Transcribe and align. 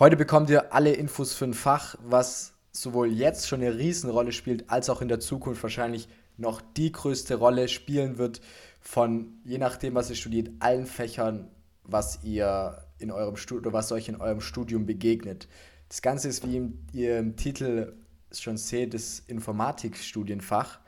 Heute 0.00 0.16
bekommt 0.16 0.48
ihr 0.48 0.72
alle 0.72 0.94
Infos 0.94 1.34
für 1.34 1.44
ein 1.44 1.52
Fach, 1.52 1.94
was 2.02 2.54
sowohl 2.72 3.12
jetzt 3.12 3.46
schon 3.46 3.60
eine 3.60 3.76
Riesenrolle 3.76 4.32
spielt, 4.32 4.70
als 4.70 4.88
auch 4.88 5.02
in 5.02 5.08
der 5.08 5.20
Zukunft 5.20 5.62
wahrscheinlich 5.62 6.08
noch 6.38 6.62
die 6.62 6.90
größte 6.90 7.34
Rolle 7.34 7.68
spielen 7.68 8.16
wird 8.16 8.40
von, 8.80 9.34
je 9.44 9.58
nachdem, 9.58 9.94
was 9.94 10.08
ihr 10.08 10.16
studiert, 10.16 10.52
allen 10.58 10.86
Fächern, 10.86 11.50
was 11.84 12.24
ihr 12.24 12.82
in 12.96 13.10
eurem 13.10 13.36
Studium 13.36 13.74
was 13.74 13.92
euch 13.92 14.08
in 14.08 14.18
eurem 14.18 14.40
Studium 14.40 14.86
begegnet. 14.86 15.48
Das 15.90 16.00
Ganze 16.00 16.28
ist, 16.28 16.48
wie 16.48 16.72
ihr 16.94 17.18
im 17.18 17.36
Titel 17.36 17.92
schon 18.32 18.56
seht, 18.56 18.94
das 18.94 19.18
Informatikstudienfach. 19.26 20.78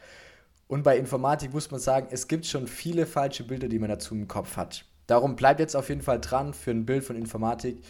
Und 0.69 0.85
bei 0.85 0.97
Informatik 0.97 1.53
muss 1.53 1.71
man 1.71 1.81
sagen, 1.81 2.07
es 2.11 2.29
gibt 2.29 2.47
schon 2.47 2.67
viele 2.67 3.05
falsche 3.05 3.45
Bilder, 3.45 3.69
die 3.69 3.79
man 3.79 3.91
dazu 3.91 4.15
im 4.15 4.27
Kopf 4.27 4.57
hat. 4.57 4.87
Darum 5.07 5.37
bleibt 5.37 5.61
jetzt 5.61 5.77
auf 5.77 5.91
jeden 5.91 6.01
Fall 6.01 6.19
dran 6.19 6.55
für 6.55 6.71
ein 6.71 6.87
Bild 6.87 7.05
von 7.05 7.17
Informatik, 7.17 7.83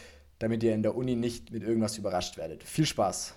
damit 0.43 0.65
ihr 0.65 0.75
in 0.75 0.83
der 0.83 0.97
Uni 0.97 1.15
nicht 1.15 1.53
mit 1.53 1.63
irgendwas 1.63 1.97
überrascht 1.99 2.37
werdet. 2.37 2.65
Viel 2.65 2.85
Spaß! 2.85 3.37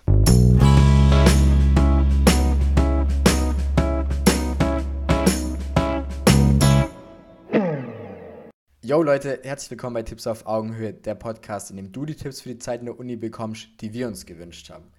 Yo 8.82 9.04
Leute, 9.04 9.40
herzlich 9.44 9.70
willkommen 9.70 9.94
bei 9.94 10.04
Tipps 10.04 10.26
auf 10.26 10.48
Augenhöhe, 10.48 10.94
der 10.94 11.13
Podcast, 11.13 11.70
in 11.70 11.77
dem 11.77 11.91
du 11.91 12.05
die 12.05 12.16
Tipps 12.16 12.41
für 12.41 12.49
die 12.49 12.58
Zeit 12.58 12.80
in 12.80 12.88
der 12.88 12.98
Uni 12.98 13.16
bekommst, 13.16 13.68
die 13.82 13.94
wir 13.94 14.08
uns 14.08 14.26
gewünscht 14.26 14.72
haben. 14.72 14.91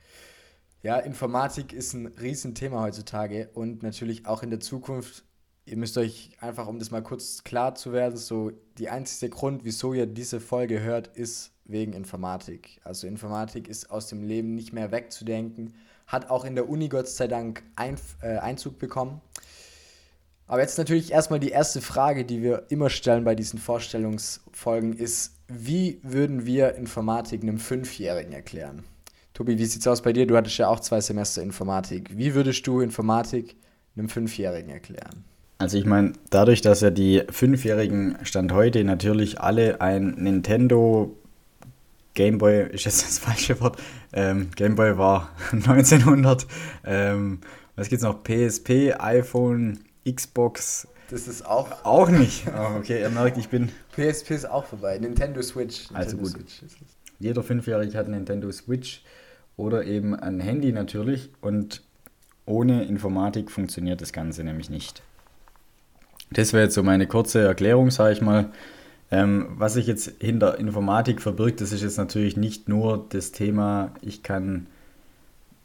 Ja, 0.83 0.99
Informatik 0.99 1.73
ist 1.73 1.93
ein 1.95 2.07
Riesenthema 2.07 2.83
heutzutage 2.83 3.51
und 3.53 3.83
natürlich 3.83 4.27
auch 4.27 4.45
in 4.45 4.51
der 4.51 4.61
Zukunft. 4.61 5.25
Ihr 5.65 5.77
müsst 5.77 5.99
euch 5.99 6.37
einfach, 6.39 6.69
um 6.69 6.79
das 6.79 6.93
mal 6.93 7.03
kurz 7.03 7.43
klar 7.43 7.75
zu 7.75 7.93
werden, 7.93 8.17
so 8.17 8.53
die 8.79 8.91
einzige 8.91 9.31
Grund, 9.31 9.65
wieso 9.65 9.93
ihr 9.93 10.07
diese 10.07 10.39
Folge 10.39 10.81
hört, 10.81 11.09
ist 11.09 11.56
wegen 11.69 11.93
Informatik. 11.93 12.81
Also 12.85 13.07
Informatik 13.07 13.69
ist 13.69 13.91
aus 13.91 14.09
dem 14.09 14.23
Leben 14.23 14.55
nicht 14.55 14.73
mehr 14.73 14.91
wegzudenken, 14.91 15.75
hat 16.07 16.31
auch 16.31 16.45
in 16.45 16.55
der 16.55 16.69
Uni 16.69 16.89
Gott 16.89 17.09
sei 17.09 17.27
Dank 17.27 17.63
ein, 17.75 17.97
äh, 18.23 18.39
Einzug 18.39 18.79
bekommen. 18.79 19.21
Aber 20.47 20.61
jetzt 20.61 20.79
natürlich 20.79 21.13
erstmal 21.13 21.41
die 21.41 21.49
erste 21.49 21.81
Frage, 21.81 22.25
die 22.25 22.43
wir 22.43 22.67
immer 22.69 22.89
stellen 22.89 23.25
bei 23.25 23.35
diesen 23.35 23.59
Vorstellungsfolgen, 23.59 24.93
ist, 24.93 25.33
wie 25.49 25.99
würden 26.03 26.47
wir 26.47 26.77
Informatik 26.77 27.43
einem 27.43 27.59
Fünfjährigen 27.59 28.33
erklären? 28.33 28.85
Tobi, 29.35 29.59
wie 29.59 29.67
sieht 29.67 29.81
es 29.81 29.87
aus 29.87 30.03
bei 30.03 30.13
dir? 30.13 30.27
Du 30.27 30.37
hattest 30.37 30.57
ja 30.59 30.69
auch 30.69 30.81
zwei 30.81 31.01
Semester 31.01 31.43
Informatik. 31.43 32.17
Wie 32.17 32.35
würdest 32.35 32.67
du 32.67 32.81
Informatik 32.81 33.57
einem 33.97 34.09
Fünfjährigen 34.09 34.71
erklären? 34.71 35.25
Also 35.59 35.79
ich 35.79 35.87
meine, 35.87 36.13
dadurch, 36.31 36.61
dass 36.61 36.81
ja 36.81 36.91
die 36.91 37.23
Fünfjährigen 37.31 38.19
Stand 38.23 38.53
heute 38.53 38.85
natürlich 38.85 39.41
alle 39.41 39.81
ein 39.81 40.11
Nintendo 40.19 41.17
Gameboy, 42.17 42.71
ist 42.73 42.85
jetzt 42.85 43.07
das 43.07 43.19
falsche 43.21 43.61
Wort, 43.61 43.81
ähm, 44.13 44.51
Gameboy 44.57 44.99
war 44.99 45.31
1900, 45.53 46.47
ähm, 46.85 47.41
was 47.77 47.93
es 47.93 48.03
noch, 48.03 48.25
PSP, 48.25 48.95
iPhone, 48.99 49.79
Xbox. 50.05 50.89
Das 51.11 51.29
ist 51.29 51.47
auch. 51.47 51.85
Auch 51.85 52.09
nicht. 52.09 52.45
Oh, 52.49 52.79
okay, 52.79 53.01
ihr 53.01 53.11
merkt, 53.11 53.39
ich 53.39 53.49
bin. 53.49 53.71
PSP 53.95 54.31
ist 54.31 54.51
auch 54.51 54.65
vorbei. 54.65 54.99
Nintendo 54.99 55.41
Switch. 55.43 55.91
Nintendo 55.91 55.95
also 55.95 56.17
gut. 56.17 56.31
Switch 56.31 56.63
Jeder 57.21 57.45
Fünfjährige 57.45 57.97
hat 57.97 58.09
Nintendo 58.09 58.51
Switch 58.51 59.05
oder 59.57 59.85
eben 59.85 60.17
ein 60.17 60.41
Handy 60.41 60.73
natürlich 60.73 61.31
und 61.41 61.83
ohne 62.45 62.85
Informatik 62.85 63.51
funktioniert 63.51 64.01
das 64.01 64.13
Ganze 64.13 64.43
nämlich 64.43 64.71
nicht. 64.71 65.03
Das 66.31 66.53
wäre 66.53 66.65
jetzt 66.65 66.75
so 66.75 66.83
meine 66.83 67.07
kurze 67.07 67.41
Erklärung, 67.41 67.91
sage 67.91 68.15
ich 68.15 68.21
mal. 68.21 68.51
Ähm, 69.11 69.47
was 69.57 69.75
sich 69.75 69.87
jetzt 69.87 70.15
hinter 70.19 70.59
Informatik 70.59 71.23
verbirgt, 71.23 71.61
das 71.61 71.73
ist 71.73 71.83
jetzt 71.83 71.99
natürlich 71.99 72.37
nicht 72.37 72.69
nur 72.69 73.07
das 73.09 73.33
Thema, 73.33 73.93
ich 74.03 74.23
kann 74.23 74.67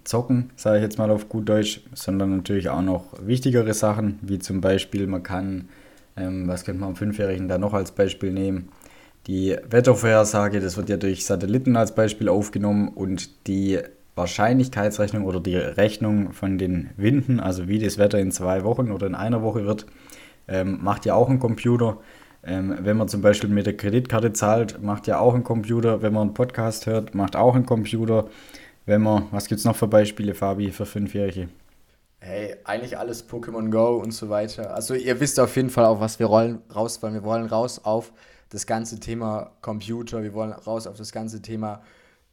zocken, 0.03 0.51
sage 0.55 0.77
ich 0.77 0.83
jetzt 0.83 0.97
mal 0.97 1.11
auf 1.11 1.29
gut 1.29 1.49
Deutsch, 1.49 1.81
sondern 1.93 2.35
natürlich 2.37 2.69
auch 2.69 2.81
noch 2.81 3.13
wichtigere 3.21 3.73
Sachen, 3.73 4.19
wie 4.21 4.39
zum 4.39 4.61
Beispiel 4.61 5.07
man 5.07 5.23
kann, 5.23 5.69
ähm, 6.17 6.47
was 6.47 6.65
könnte 6.65 6.81
man 6.81 6.89
am 6.89 6.95
Fünfjährigen 6.95 7.47
da 7.47 7.57
noch 7.57 7.73
als 7.73 7.91
Beispiel 7.91 8.31
nehmen, 8.31 8.69
die 9.27 9.55
Wettervorhersage, 9.69 10.59
das 10.59 10.77
wird 10.77 10.89
ja 10.89 10.97
durch 10.97 11.25
Satelliten 11.25 11.75
als 11.75 11.93
Beispiel 11.93 12.29
aufgenommen 12.29 12.89
und 12.89 13.47
die 13.47 13.79
Wahrscheinlichkeitsrechnung 14.15 15.25
oder 15.25 15.39
die 15.39 15.55
Rechnung 15.55 16.33
von 16.33 16.57
den 16.57 16.89
Winden, 16.97 17.39
also 17.39 17.67
wie 17.67 17.79
das 17.79 17.97
Wetter 17.97 18.19
in 18.19 18.31
zwei 18.31 18.63
Wochen 18.63 18.91
oder 18.91 19.07
in 19.07 19.15
einer 19.15 19.41
Woche 19.41 19.65
wird, 19.65 19.85
ähm, 20.47 20.79
macht 20.81 21.05
ja 21.05 21.13
auch 21.13 21.29
ein 21.29 21.39
Computer. 21.39 21.97
Ähm, 22.43 22.77
wenn 22.81 22.97
man 22.97 23.07
zum 23.07 23.21
Beispiel 23.21 23.49
mit 23.49 23.65
der 23.65 23.77
Kreditkarte 23.77 24.33
zahlt, 24.33 24.81
macht 24.81 25.07
ja 25.07 25.19
auch 25.19 25.35
ein 25.35 25.43
Computer. 25.43 26.01
Wenn 26.01 26.13
man 26.13 26.29
einen 26.29 26.33
Podcast 26.33 26.87
hört, 26.87 27.13
macht 27.13 27.35
auch 27.35 27.55
ein 27.55 27.65
Computer. 27.65 28.27
Wenn 28.85 29.03
man, 29.03 29.27
was 29.31 29.47
gibt 29.47 29.59
es 29.59 29.65
noch 29.65 29.75
für 29.75 29.87
Beispiele, 29.87 30.33
Fabi, 30.33 30.71
für 30.71 30.85
Fünfjährige? 30.85 31.49
Hey, 32.19 32.55
eigentlich 32.65 32.97
alles 32.97 33.27
Pokémon 33.27 33.69
Go 33.69 33.95
und 33.97 34.11
so 34.11 34.29
weiter. 34.29 34.73
Also 34.73 34.93
ihr 34.93 35.19
wisst 35.19 35.39
auf 35.39 35.55
jeden 35.55 35.69
Fall 35.69 35.85
auch, 35.85 35.99
was 35.99 36.19
wir 36.19 36.27
rollen, 36.27 36.61
raus 36.73 37.01
wollen. 37.01 37.13
Wir 37.13 37.23
wollen 37.23 37.45
raus 37.45 37.83
auf 37.83 38.11
das 38.49 38.67
ganze 38.67 38.99
Thema 38.99 39.51
Computer, 39.61 40.21
wir 40.21 40.33
wollen 40.33 40.51
raus 40.51 40.85
auf 40.85 40.97
das 40.97 41.11
ganze 41.11 41.41
Thema 41.41 41.81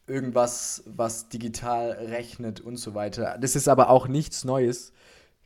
irgendwas, 0.06 0.82
was 0.86 1.28
digital 1.28 1.92
rechnet 1.92 2.60
und 2.60 2.76
so 2.76 2.94
weiter. 2.94 3.36
Das 3.40 3.54
ist 3.56 3.68
aber 3.68 3.90
auch 3.90 4.08
nichts 4.08 4.44
Neues. 4.44 4.92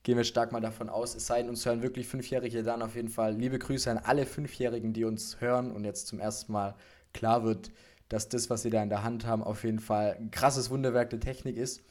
Gehen 0.02 0.16
wir 0.16 0.24
stark 0.24 0.50
mal 0.50 0.60
davon 0.60 0.88
aus. 0.88 1.14
Es 1.14 1.26
sei 1.26 1.42
denn, 1.42 1.48
uns 1.48 1.64
hören 1.64 1.82
wirklich 1.82 2.08
Fünfjährige, 2.08 2.62
dann 2.62 2.82
auf 2.82 2.96
jeden 2.96 3.08
Fall 3.08 3.36
liebe 3.36 3.58
Grüße 3.58 3.90
an 3.90 3.98
alle 3.98 4.26
Fünfjährigen, 4.26 4.92
die 4.92 5.04
uns 5.04 5.40
hören 5.40 5.70
und 5.70 5.84
jetzt 5.84 6.08
zum 6.08 6.18
ersten 6.18 6.52
Mal 6.52 6.74
klar 7.12 7.44
wird, 7.44 7.70
dass 8.08 8.28
das, 8.28 8.50
was 8.50 8.62
sie 8.62 8.70
da 8.70 8.82
in 8.82 8.88
der 8.88 9.04
Hand 9.04 9.26
haben, 9.26 9.44
auf 9.44 9.62
jeden 9.64 9.78
Fall 9.78 10.16
ein 10.18 10.30
krasses 10.30 10.70
Wunderwerk 10.70 11.10
der 11.10 11.20
Technik 11.20 11.56
ist. 11.56 11.82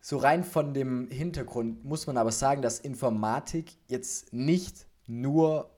So 0.00 0.16
rein 0.16 0.42
von 0.42 0.72
dem 0.72 1.10
Hintergrund 1.10 1.84
muss 1.84 2.06
man 2.06 2.16
aber 2.16 2.32
sagen, 2.32 2.62
dass 2.62 2.80
Informatik 2.80 3.72
jetzt 3.88 4.32
nicht 4.32 4.86
nur 5.06 5.70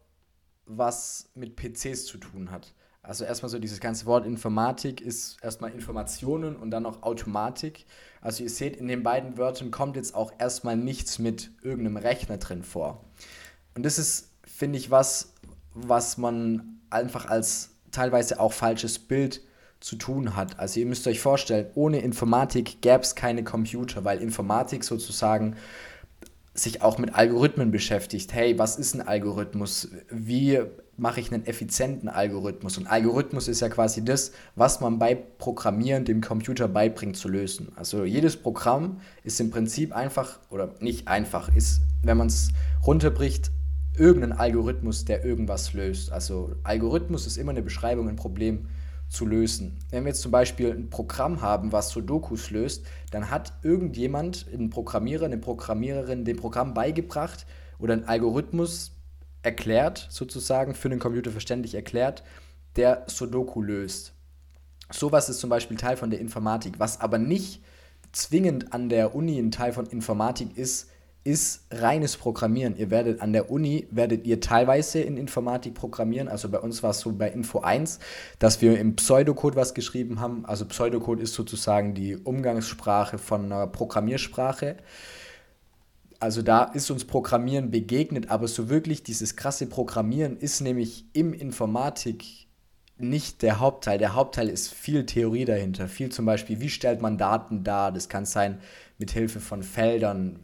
was 0.66 1.30
mit 1.34 1.56
PCs 1.56 2.04
zu 2.04 2.18
tun 2.18 2.50
hat. 2.50 2.74
Also 3.02 3.24
erstmal 3.24 3.48
so 3.48 3.58
dieses 3.58 3.80
ganze 3.80 4.04
Wort 4.04 4.26
Informatik 4.26 5.00
ist 5.00 5.42
erstmal 5.42 5.70
Informationen 5.70 6.54
und 6.54 6.70
dann 6.70 6.82
noch 6.82 7.02
Automatik. 7.02 7.86
Also 8.20 8.42
ihr 8.42 8.50
seht, 8.50 8.76
in 8.76 8.88
den 8.88 9.02
beiden 9.02 9.38
Wörtern 9.38 9.70
kommt 9.70 9.96
jetzt 9.96 10.14
auch 10.14 10.32
erstmal 10.38 10.76
nichts 10.76 11.18
mit 11.18 11.50
irgendeinem 11.62 11.96
Rechner 11.96 12.36
drin 12.36 12.62
vor. 12.62 13.04
Und 13.74 13.84
das 13.86 13.98
ist, 13.98 14.28
finde 14.44 14.78
ich, 14.78 14.90
was, 14.90 15.32
was 15.72 16.18
man 16.18 16.80
einfach 16.90 17.26
als 17.26 17.70
teilweise 17.90 18.38
auch 18.38 18.52
falsches 18.52 18.98
Bild 18.98 19.40
zu 19.80 19.96
tun 19.96 20.36
hat. 20.36 20.58
Also 20.58 20.80
ihr 20.80 20.86
müsst 20.86 21.06
euch 21.06 21.20
vorstellen, 21.20 21.70
ohne 21.74 22.00
Informatik 22.00 22.82
gäbe 22.82 23.00
es 23.00 23.14
keine 23.14 23.42
Computer, 23.44 24.04
weil 24.04 24.20
Informatik 24.20 24.84
sozusagen 24.84 25.56
sich 26.60 26.82
auch 26.82 26.98
mit 26.98 27.14
Algorithmen 27.14 27.70
beschäftigt. 27.70 28.32
Hey, 28.32 28.58
was 28.58 28.76
ist 28.76 28.94
ein 28.94 29.00
Algorithmus? 29.00 29.88
Wie 30.10 30.60
mache 30.96 31.20
ich 31.20 31.32
einen 31.32 31.46
effizienten 31.46 32.08
Algorithmus? 32.08 32.76
Und 32.76 32.86
Algorithmus 32.86 33.48
ist 33.48 33.60
ja 33.60 33.68
quasi 33.68 34.04
das, 34.04 34.32
was 34.56 34.80
man 34.80 34.98
bei 34.98 35.14
Programmieren 35.14 36.04
dem 36.04 36.20
Computer 36.20 36.68
beibringt 36.68 37.16
zu 37.16 37.28
lösen. 37.28 37.72
Also 37.76 38.04
jedes 38.04 38.36
Programm 38.36 39.00
ist 39.24 39.40
im 39.40 39.50
Prinzip 39.50 39.94
einfach, 39.94 40.38
oder 40.50 40.74
nicht 40.80 41.08
einfach, 41.08 41.54
ist, 41.54 41.80
wenn 42.02 42.18
man 42.18 42.26
es 42.26 42.50
runterbricht, 42.86 43.50
irgendein 43.96 44.32
Algorithmus, 44.32 45.04
der 45.04 45.24
irgendwas 45.24 45.72
löst. 45.72 46.12
Also 46.12 46.54
Algorithmus 46.62 47.26
ist 47.26 47.38
immer 47.38 47.50
eine 47.50 47.62
Beschreibung, 47.62 48.08
ein 48.08 48.16
Problem 48.16 48.68
zu 49.10 49.26
lösen. 49.26 49.76
Wenn 49.90 50.04
wir 50.04 50.10
jetzt 50.10 50.22
zum 50.22 50.30
Beispiel 50.30 50.70
ein 50.70 50.88
Programm 50.88 51.42
haben, 51.42 51.72
was 51.72 51.90
Sudokus 51.90 52.50
löst, 52.50 52.86
dann 53.10 53.30
hat 53.30 53.52
irgendjemand, 53.62 54.46
ein 54.52 54.70
Programmierer, 54.70 55.26
eine 55.26 55.36
Programmiererin, 55.36 56.24
dem 56.24 56.36
Programm 56.36 56.74
beigebracht 56.74 57.44
oder 57.78 57.94
einen 57.94 58.04
Algorithmus 58.04 58.92
erklärt, 59.42 60.06
sozusagen, 60.10 60.74
für 60.74 60.88
den 60.88 61.00
Computer 61.00 61.32
verständlich 61.32 61.74
erklärt, 61.74 62.22
der 62.76 63.04
Sudoku 63.08 63.60
löst. 63.60 64.14
Sowas 64.92 65.28
ist 65.28 65.40
zum 65.40 65.50
Beispiel 65.50 65.76
Teil 65.76 65.96
von 65.96 66.10
der 66.10 66.20
Informatik. 66.20 66.78
Was 66.78 67.00
aber 67.00 67.18
nicht 67.18 67.62
zwingend 68.12 68.72
an 68.72 68.88
der 68.88 69.14
Uni 69.14 69.38
ein 69.38 69.50
Teil 69.50 69.72
von 69.72 69.86
Informatik 69.86 70.56
ist, 70.56 70.89
ist 71.22 71.66
reines 71.70 72.16
Programmieren. 72.16 72.76
Ihr 72.76 72.90
werdet 72.90 73.20
an 73.20 73.32
der 73.32 73.50
Uni, 73.50 73.86
werdet 73.90 74.26
ihr 74.26 74.40
teilweise 74.40 75.00
in 75.00 75.16
Informatik 75.16 75.74
programmieren. 75.74 76.28
Also 76.28 76.48
bei 76.48 76.58
uns 76.58 76.82
war 76.82 76.90
es 76.90 77.00
so 77.00 77.12
bei 77.12 77.28
Info 77.30 77.60
1, 77.60 77.98
dass 78.38 78.62
wir 78.62 78.78
im 78.78 78.96
Pseudocode 78.96 79.56
was 79.56 79.74
geschrieben 79.74 80.20
haben. 80.20 80.46
Also 80.46 80.64
Pseudocode 80.64 81.20
ist 81.20 81.34
sozusagen 81.34 81.94
die 81.94 82.16
Umgangssprache 82.16 83.18
von 83.18 83.44
einer 83.44 83.66
Programmiersprache. 83.66 84.78
Also 86.20 86.42
da 86.42 86.64
ist 86.64 86.90
uns 86.90 87.04
Programmieren 87.04 87.70
begegnet, 87.70 88.30
aber 88.30 88.48
so 88.48 88.68
wirklich 88.70 89.02
dieses 89.02 89.36
krasse 89.36 89.66
Programmieren 89.66 90.36
ist 90.38 90.60
nämlich 90.60 91.04
im 91.12 91.34
Informatik 91.34 92.24
nicht 92.98 93.42
der 93.42 93.58
Hauptteil. 93.58 93.98
Der 93.98 94.14
Hauptteil 94.14 94.48
ist 94.48 94.72
viel 94.72 95.06
Theorie 95.06 95.44
dahinter. 95.44 95.88
Viel 95.88 96.10
zum 96.10 96.26
Beispiel, 96.26 96.60
wie 96.60 96.68
stellt 96.68 97.00
man 97.00 97.18
Daten 97.18 97.64
dar? 97.64 97.92
Das 97.92 98.08
kann 98.08 98.26
sein 98.26 98.60
mit 98.98 99.10
Hilfe 99.10 99.40
von 99.40 99.62
Feldern, 99.62 100.38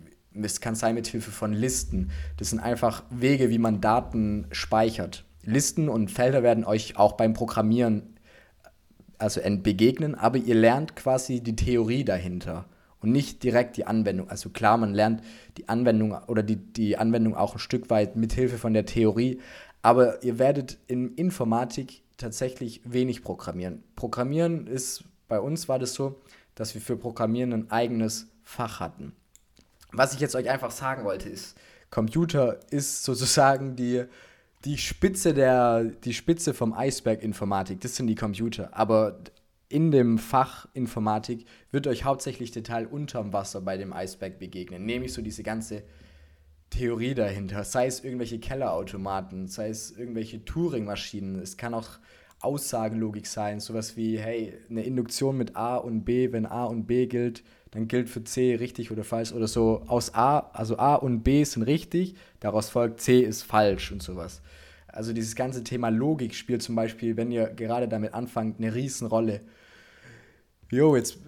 es 0.45 0.61
kann 0.61 0.75
sein 0.75 0.95
mit 0.95 1.07
Hilfe 1.07 1.31
von 1.31 1.53
Listen. 1.53 2.11
Das 2.37 2.51
sind 2.51 2.61
einfach 2.61 3.05
Wege, 3.11 3.51
wie 3.51 3.59
man 3.59 3.81
Daten 3.81 4.47
speichert. 4.53 5.25
Listen 5.43 5.89
und 5.89 6.11
Felder 6.11 6.43
werden 6.43 6.65
euch 6.65 6.97
auch 6.97 7.13
beim 7.13 7.33
Programmieren 7.33 8.17
also 9.19 9.41
begegnen, 9.63 10.15
aber 10.15 10.39
ihr 10.39 10.55
lernt 10.55 10.97
quasi 10.97 11.41
die 11.41 11.57
Theorie 11.57 12.05
dahinter 12.05 12.67
und 13.01 13.13
nicht 13.13 13.43
direkt 13.43 13.77
die 13.77 13.87
Anwendung. 13.87 14.29
Also 14.29 14.51
klar, 14.51 14.77
man 14.77 14.93
lernt 14.93 15.23
die 15.57 15.69
Anwendung 15.69 16.17
oder 16.27 16.43
die, 16.43 16.57
die 16.57 16.99
Anwendung 16.99 17.35
auch 17.35 17.55
ein 17.55 17.59
Stück 17.59 17.89
weit 17.89 18.17
mit 18.17 18.33
Hilfe 18.33 18.59
von 18.59 18.75
der 18.75 18.87
Theorie, 18.87 19.41
aber 19.83 20.23
ihr 20.23 20.39
werdet 20.39 20.79
in 20.87 21.15
Informatik 21.15 22.03
tatsächlich 22.17 22.81
wenig 22.85 23.23
programmieren. 23.23 23.83
Programmieren 23.95 24.67
ist, 24.67 25.05
bei 25.29 25.41
uns 25.41 25.69
war 25.69 25.79
das 25.79 25.95
so, 25.95 26.21
dass 26.55 26.75
wir 26.75 26.81
für 26.81 26.97
Programmieren 26.97 27.53
ein 27.53 27.71
eigenes 27.71 28.29
Fach 28.43 28.81
hatten. 28.81 29.13
Was 29.93 30.15
ich 30.15 30.21
jetzt 30.21 30.35
euch 30.35 30.51
einfach 30.51 30.71
sagen 30.71 31.05
wollte, 31.05 31.29
ist, 31.29 31.57
Computer 31.91 32.59
ist 32.71 33.05
sozusagen 33.05 33.77
die, 33.77 34.05
die 34.65 34.79
Spitze 34.79 35.33
der, 35.33 35.85
die 35.85 36.15
Spitze 36.15 36.55
vom 36.55 36.73
Eisberg 36.73 37.23
Informatik. 37.23 37.81
Das 37.81 37.97
sind 37.97 38.07
die 38.09 38.15
Computer. 38.15 38.71
Aber 38.73 39.19
in 39.69 39.91
dem 39.91 40.19
Fach 40.19 40.69
Informatik 40.75 41.47
wird 41.71 41.87
euch 41.87 42.05
hauptsächlich 42.05 42.51
der 42.51 42.63
Teil 42.63 42.87
unterm 42.87 43.33
Wasser 43.33 43.61
bei 43.61 43.77
dem 43.77 43.93
Eisberg 43.93 44.39
begegnen. 44.39 44.85
Nämlich 44.85 45.13
so 45.13 45.23
diese 45.23 45.43
ganze 45.43 45.83
Theorie 46.71 47.15
dahinter. 47.15 47.65
Sei 47.65 47.87
es 47.87 48.03
irgendwelche 48.03 48.39
Kellerautomaten, 48.39 49.47
sei 49.47 49.69
es 49.69 49.93
irgendwelche 49.93 50.45
Turing-Maschinen. 50.45 51.37
Es 51.41 51.57
kann 51.57 51.75
auch 51.75 51.89
Aussagenlogik 52.41 53.27
sein. 53.27 53.61
Sowas 53.61 53.97
wie, 53.97 54.19
hey, 54.19 54.53
eine 54.69 54.83
Induktion 54.83 55.37
mit 55.37 55.57
A 55.57 55.77
und 55.77 56.05
B, 56.05 56.33
wenn 56.33 56.47
A 56.47 56.65
und 56.65 56.87
B 56.87 57.07
gilt, 57.07 57.43
dann 57.71 57.89
gilt 57.89 58.09
für 58.09 58.25
C 58.25 58.55
richtig 58.55 58.91
oder 58.91 59.05
falsch. 59.05 59.33
Oder 59.33 59.49
so 59.49 59.83
aus 59.87 60.15
A, 60.15 60.39
also 60.53 60.79
A 60.79 60.95
und 60.95 61.23
B 61.23 61.45
sind 61.45 61.63
richtig, 61.63 62.15
daraus 62.41 62.69
folgt 62.69 63.01
C 63.01 63.21
ist 63.21 63.43
falsch 63.43 63.93
und 63.93 64.03
sowas. 64.03 64.43
Also 64.89 65.13
dieses 65.13 65.37
ganze 65.37 65.63
Thema 65.63 65.91
Logik 65.91 66.35
spielt 66.35 66.63
zum 66.63 66.75
Beispiel, 66.75 67.17
wenn 67.17 67.31
ihr 67.31 67.49
gerade 67.49 67.89
damit 67.89 68.15
anfangt, 68.15 68.59
eine 68.59 68.75
Riesenrolle. 68.75 69.41
Jo, 70.71 70.97
jetzt 70.97 71.19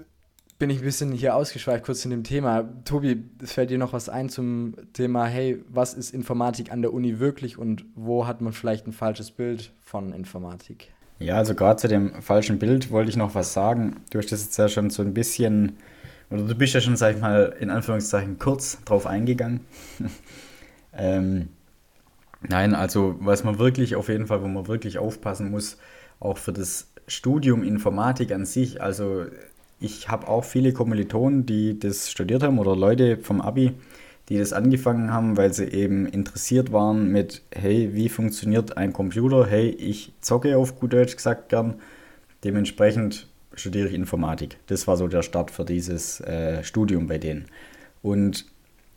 bin 0.58 0.70
ich 0.70 0.78
ein 0.78 0.84
bisschen 0.84 1.12
hier 1.12 1.36
ausgeschweift 1.36 1.84
kurz 1.84 2.04
in 2.04 2.10
dem 2.10 2.24
Thema. 2.24 2.68
Tobi, 2.84 3.24
fällt 3.44 3.70
dir 3.70 3.78
noch 3.78 3.92
was 3.92 4.08
ein 4.08 4.28
zum 4.28 4.74
Thema, 4.92 5.26
hey, 5.26 5.62
was 5.68 5.94
ist 5.94 6.12
Informatik 6.12 6.72
an 6.72 6.82
der 6.82 6.92
Uni 6.92 7.20
wirklich 7.20 7.58
und 7.58 7.84
wo 7.94 8.26
hat 8.26 8.40
man 8.40 8.52
vielleicht 8.52 8.86
ein 8.86 8.92
falsches 8.92 9.30
Bild 9.30 9.72
von 9.80 10.12
Informatik? 10.12 10.92
Ja, 11.20 11.36
also 11.36 11.54
gerade 11.54 11.78
zu 11.78 11.88
dem 11.88 12.22
falschen 12.22 12.58
Bild 12.58 12.90
wollte 12.90 13.10
ich 13.10 13.16
noch 13.16 13.34
was 13.34 13.52
sagen. 13.52 13.96
Du 14.10 14.18
hast 14.18 14.32
das 14.32 14.44
jetzt 14.44 14.56
ja 14.56 14.68
schon 14.68 14.90
so 14.90 15.02
ein 15.02 15.14
bisschen, 15.14 15.76
du 16.30 16.54
bist 16.54 16.74
ja 16.74 16.80
schon, 16.80 16.96
sag 16.96 17.16
ich 17.16 17.20
mal, 17.20 17.54
in 17.58 17.70
Anführungszeichen 17.70 18.38
kurz 18.38 18.82
drauf 18.84 19.06
eingegangen. 19.06 19.60
ähm, 20.92 21.48
Nein, 22.46 22.74
also 22.74 23.16
was 23.20 23.42
man 23.44 23.58
wirklich 23.58 23.96
auf 23.96 24.08
jeden 24.08 24.26
Fall, 24.26 24.42
wo 24.42 24.48
man 24.48 24.68
wirklich 24.68 24.98
aufpassen 24.98 25.50
muss, 25.50 25.78
auch 26.20 26.38
für 26.38 26.52
das 26.52 26.88
Studium 27.08 27.64
Informatik 27.64 28.32
an 28.32 28.44
sich, 28.44 28.80
also 28.80 29.26
ich 29.80 30.08
habe 30.08 30.28
auch 30.28 30.44
viele 30.44 30.72
Kommilitonen, 30.72 31.46
die 31.46 31.78
das 31.78 32.10
studiert 32.10 32.42
haben 32.42 32.58
oder 32.58 32.76
Leute 32.76 33.18
vom 33.18 33.40
Abi, 33.40 33.72
die 34.28 34.38
das 34.38 34.52
angefangen 34.52 35.12
haben, 35.12 35.36
weil 35.36 35.52
sie 35.52 35.66
eben 35.66 36.06
interessiert 36.06 36.72
waren 36.72 37.10
mit, 37.10 37.42
hey, 37.52 37.90
wie 37.94 38.08
funktioniert 38.08 38.76
ein 38.76 38.92
Computer? 38.92 39.46
Hey, 39.46 39.70
ich 39.70 40.12
zocke 40.20 40.56
auf 40.56 40.78
gut 40.78 40.92
Deutsch 40.92 41.16
gesagt 41.16 41.48
gern. 41.48 41.76
Dementsprechend 42.44 43.27
studiere 43.58 43.88
ich 43.88 43.94
Informatik. 43.94 44.56
Das 44.66 44.86
war 44.86 44.96
so 44.96 45.08
der 45.08 45.22
Start 45.22 45.50
für 45.50 45.64
dieses 45.64 46.20
äh, 46.20 46.62
Studium 46.64 47.06
bei 47.06 47.18
denen. 47.18 47.46
Und 48.02 48.46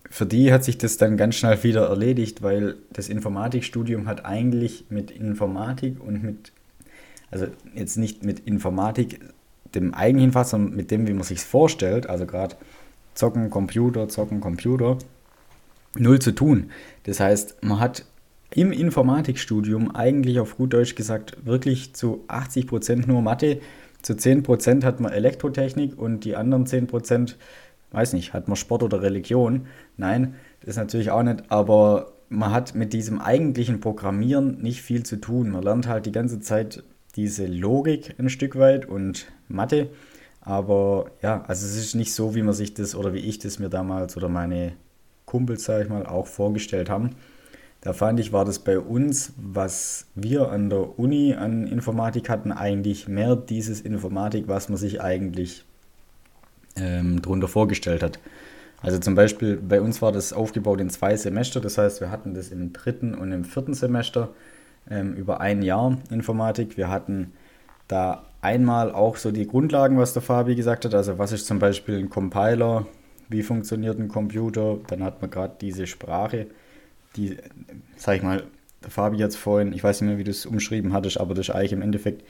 für 0.10 0.25
die 0.25 0.52
hat 0.52 0.63
sich 0.63 0.78
das 0.78 0.98
dann 0.98 1.18
ganz 1.18 1.36
schnell 1.36 1.63
wieder 1.63 1.88
erledigt, 1.88 2.42
weil 2.42 2.75
das 2.92 3.10
Informatikstudium 3.10 4.08
hat 4.08 4.25
eigentlich 4.25 4.86
mit 4.90 5.10
Informatik 5.10 6.04
und 6.04 6.24
mit, 6.24 6.52
also 7.31 7.48
jetzt 7.74 7.98
nicht 7.98 8.24
mit 8.24 8.42
Informatik, 8.42 9.19
dem 9.74 9.94
eigentlichen 9.94 10.34
Fach, 10.34 10.46
sondern 10.46 10.75
mit 10.75 10.92
dem, 10.92 11.07
wie 11.07 11.14
man 11.14 11.24
sich 11.24 11.40
vorstellt, 11.40 12.07
also 12.10 12.25
gerade 12.25 12.57
zocken, 13.14 13.50
Computer, 13.50 14.10
zocken, 14.10 14.42
Computer, 14.42 14.98
null 15.96 16.19
zu 16.19 16.34
tun. 16.34 16.72
Das 17.04 17.22
heißt, 17.22 17.64
man 17.64 17.80
hat 17.80 18.06
im 18.54 18.74
Informatikstudium 18.74 19.96
eigentlich 19.96 20.40
auf 20.40 20.57
gut 20.57 20.74
Deutsch 20.74 20.96
gesagt 20.96 21.46
wirklich 21.46 21.94
zu 21.94 22.25
80% 22.28 23.07
nur 23.07 23.22
Mathe, 23.22 23.62
zu 24.01 24.13
10% 24.13 24.83
hat 24.83 25.00
man 25.00 25.12
Elektrotechnik 25.12 25.98
und 25.98 26.25
die 26.25 26.36
anderen 26.36 26.65
10% 26.65 27.36
weiß 27.92 28.13
nicht, 28.13 28.33
hat 28.33 28.48
man 28.48 28.56
Sport 28.56 28.83
oder 28.83 29.01
Religion? 29.01 29.68
Nein, 29.98 30.36
das 30.62 30.71
ist 30.71 30.77
natürlich 30.77 31.12
auch 31.12 31.24
nicht, 31.24 31.51
aber 31.51 32.13
man 32.30 32.51
hat 32.51 32.75
mit 32.75 32.94
diesem 32.94 33.19
eigentlichen 33.19 33.81
Programmieren 33.81 34.62
nicht 34.62 34.81
viel 34.81 35.03
zu 35.03 35.18
tun. 35.18 35.50
Man 35.50 35.63
lernt 35.63 35.88
halt 35.88 36.06
die 36.06 36.13
ganze 36.13 36.39
Zeit 36.39 36.83
diese 37.15 37.45
Logik 37.45 38.15
ein 38.18 38.30
Stück 38.30 38.57
weit 38.57 38.86
und 38.86 39.27
Mathe. 39.50 39.89
Aber 40.39 41.12
ja, 41.21 41.44
also 41.47 41.65
es 41.65 41.75
ist 41.75 41.94
nicht 41.94 42.13
so, 42.13 42.33
wie 42.33 42.42
man 42.42 42.54
sich 42.54 42.74
das 42.74 42.95
oder 42.95 43.13
wie 43.13 43.19
ich 43.19 43.39
das 43.39 43.59
mir 43.59 43.69
damals 43.69 44.15
oder 44.15 44.30
meine 44.30 44.74
Kumpels, 45.25 45.65
sage 45.65 45.83
ich 45.83 45.89
mal, 45.89 46.06
auch 46.06 46.25
vorgestellt 46.25 46.89
haben. 46.89 47.12
Da 47.81 47.94
fand 47.94 48.19
ich, 48.19 48.31
war 48.31 48.45
das 48.45 48.60
bei 48.60 48.80
uns, 48.80 49.33
was 49.38 50.06
wir 50.13 50.51
an 50.51 50.69
der 50.69 51.00
Uni 51.00 51.33
an 51.33 51.66
Informatik 51.66 52.30
hatten, 52.30 52.51
eigentlich 52.51 53.07
mehr 53.07 53.36
dieses 53.36 53.81
Informatik, 53.81 54.48
was 54.48 54.69
man 54.69 54.78
sich 54.78 55.01
eigentlich 55.01 55.66
ähm, 56.75 57.22
darunter 57.24 57.48
vorgestellt 57.48 58.04
hat. 58.04 58.19
Also 58.83 59.00
zum 59.00 59.16
Beispiel 59.16 59.57
bei 59.57 59.81
uns 59.81 60.01
war 60.01 60.12
das 60.12 60.31
aufgebaut 60.31 60.80
in 60.80 60.89
zwei 60.89 61.16
Semester, 61.16 61.60
das 61.60 61.78
heißt 61.78 62.01
wir 62.01 62.12
hatten 62.12 62.33
das 62.33 62.50
im 62.50 62.74
dritten 62.74 63.13
und 63.13 63.31
im 63.31 63.45
vierten 63.45 63.74
Semester 63.74 64.30
ähm, 64.89 65.13
über 65.13 65.42
ein 65.42 65.62
Jahr 65.62 65.98
Informatik. 66.10 66.78
Wir 66.78 66.89
hatten 66.89 67.33
da 67.88 68.25
einmal 68.42 68.92
auch 68.92 69.18
so 69.18 69.31
die 69.31 69.48
Grundlagen, 69.48 69.98
was 69.98 70.13
der 70.13 70.22
Fabi 70.22 70.56
gesagt 70.56 70.86
hat, 70.86 70.95
also 70.95 71.18
was 71.18 71.31
ist 71.31 71.45
zum 71.48 71.60
Beispiel 71.60 71.98
ein 71.98 72.10
Compiler, 72.10 72.86
wie 73.30 73.44
funktioniert 73.44 74.00
ein 74.00 74.07
Computer, 74.07 74.78
dann 74.88 75.04
hat 75.04 75.22
man 75.22 75.30
gerade 75.30 75.56
diese 75.62 75.86
Sprache, 75.88 76.48
die, 77.16 77.38
sag 77.98 78.18
ich 78.18 78.24
mal, 78.24 78.44
Fabi 78.88 79.18
jetzt 79.18 79.38
vorhin, 79.38 79.74
ich 79.74 79.84
weiß 79.84 80.02
nicht 80.02 80.10
mehr, 80.10 80.18
wie 80.18 80.24
du 80.24 80.31
es 80.31 80.46
umschrieben 80.46 80.94
hattest, 80.94 81.19
aber 81.19 81.34
das 81.34 81.50
ist 81.50 81.56
eigentlich 81.56 81.74
im 81.74 81.81
Endeffekt 81.81 82.24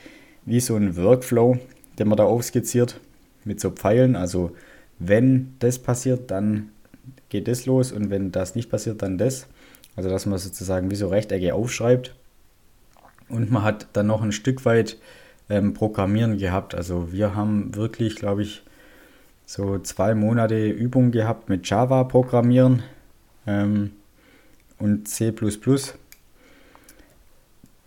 wie 0.46 0.60
so 0.60 0.76
ein 0.76 0.98
Workflow, 0.98 1.58
den 1.98 2.08
man 2.08 2.18
da 2.18 2.26
aufskizziert 2.26 3.00
mit 3.46 3.60
so 3.60 3.72
Pfeilen. 3.72 4.16
Also 4.16 4.52
wenn 5.00 5.56
das 5.60 5.80
passiert, 5.80 6.32
dann 6.32 6.70
geht 7.30 7.48
das 7.48 7.66
los 7.66 7.92
und 7.92 8.10
wenn 8.10 8.32
das 8.32 8.56
nicht 8.56 8.70
passiert, 8.70 9.02
dann 9.02 9.18
das. 9.18 9.48
Also 9.96 10.10
dass 10.10 10.26
man 10.26 10.40
sozusagen 10.40 10.92
wie 10.92 10.96
so 10.96 11.08
Rechtecke 11.08 11.54
aufschreibt. 11.54 12.16
Und 13.30 13.52
man 13.52 13.64
hat 13.64 13.88
dann 13.94 14.08
noch 14.08 14.22
ein 14.22 14.34
Stück 14.34 14.66
weit 14.66 14.98
ähm, 15.50 15.74
Programmieren 15.74 16.38
gehabt. 16.38 16.76
Also 16.76 17.12
wir 17.12 17.36
haben 17.36 17.76
wirklich, 17.76 18.16
glaube 18.16 18.42
ich, 18.42 18.64
so 19.46 19.80
zwei 19.80 20.16
Monate 20.16 20.70
Übung 20.70 21.12
gehabt 21.12 21.50
mit 21.50 21.70
Java 21.70 22.04
Programmieren 22.04 22.84
ähm, 23.48 23.92
und 24.82 25.08
C 25.08 25.32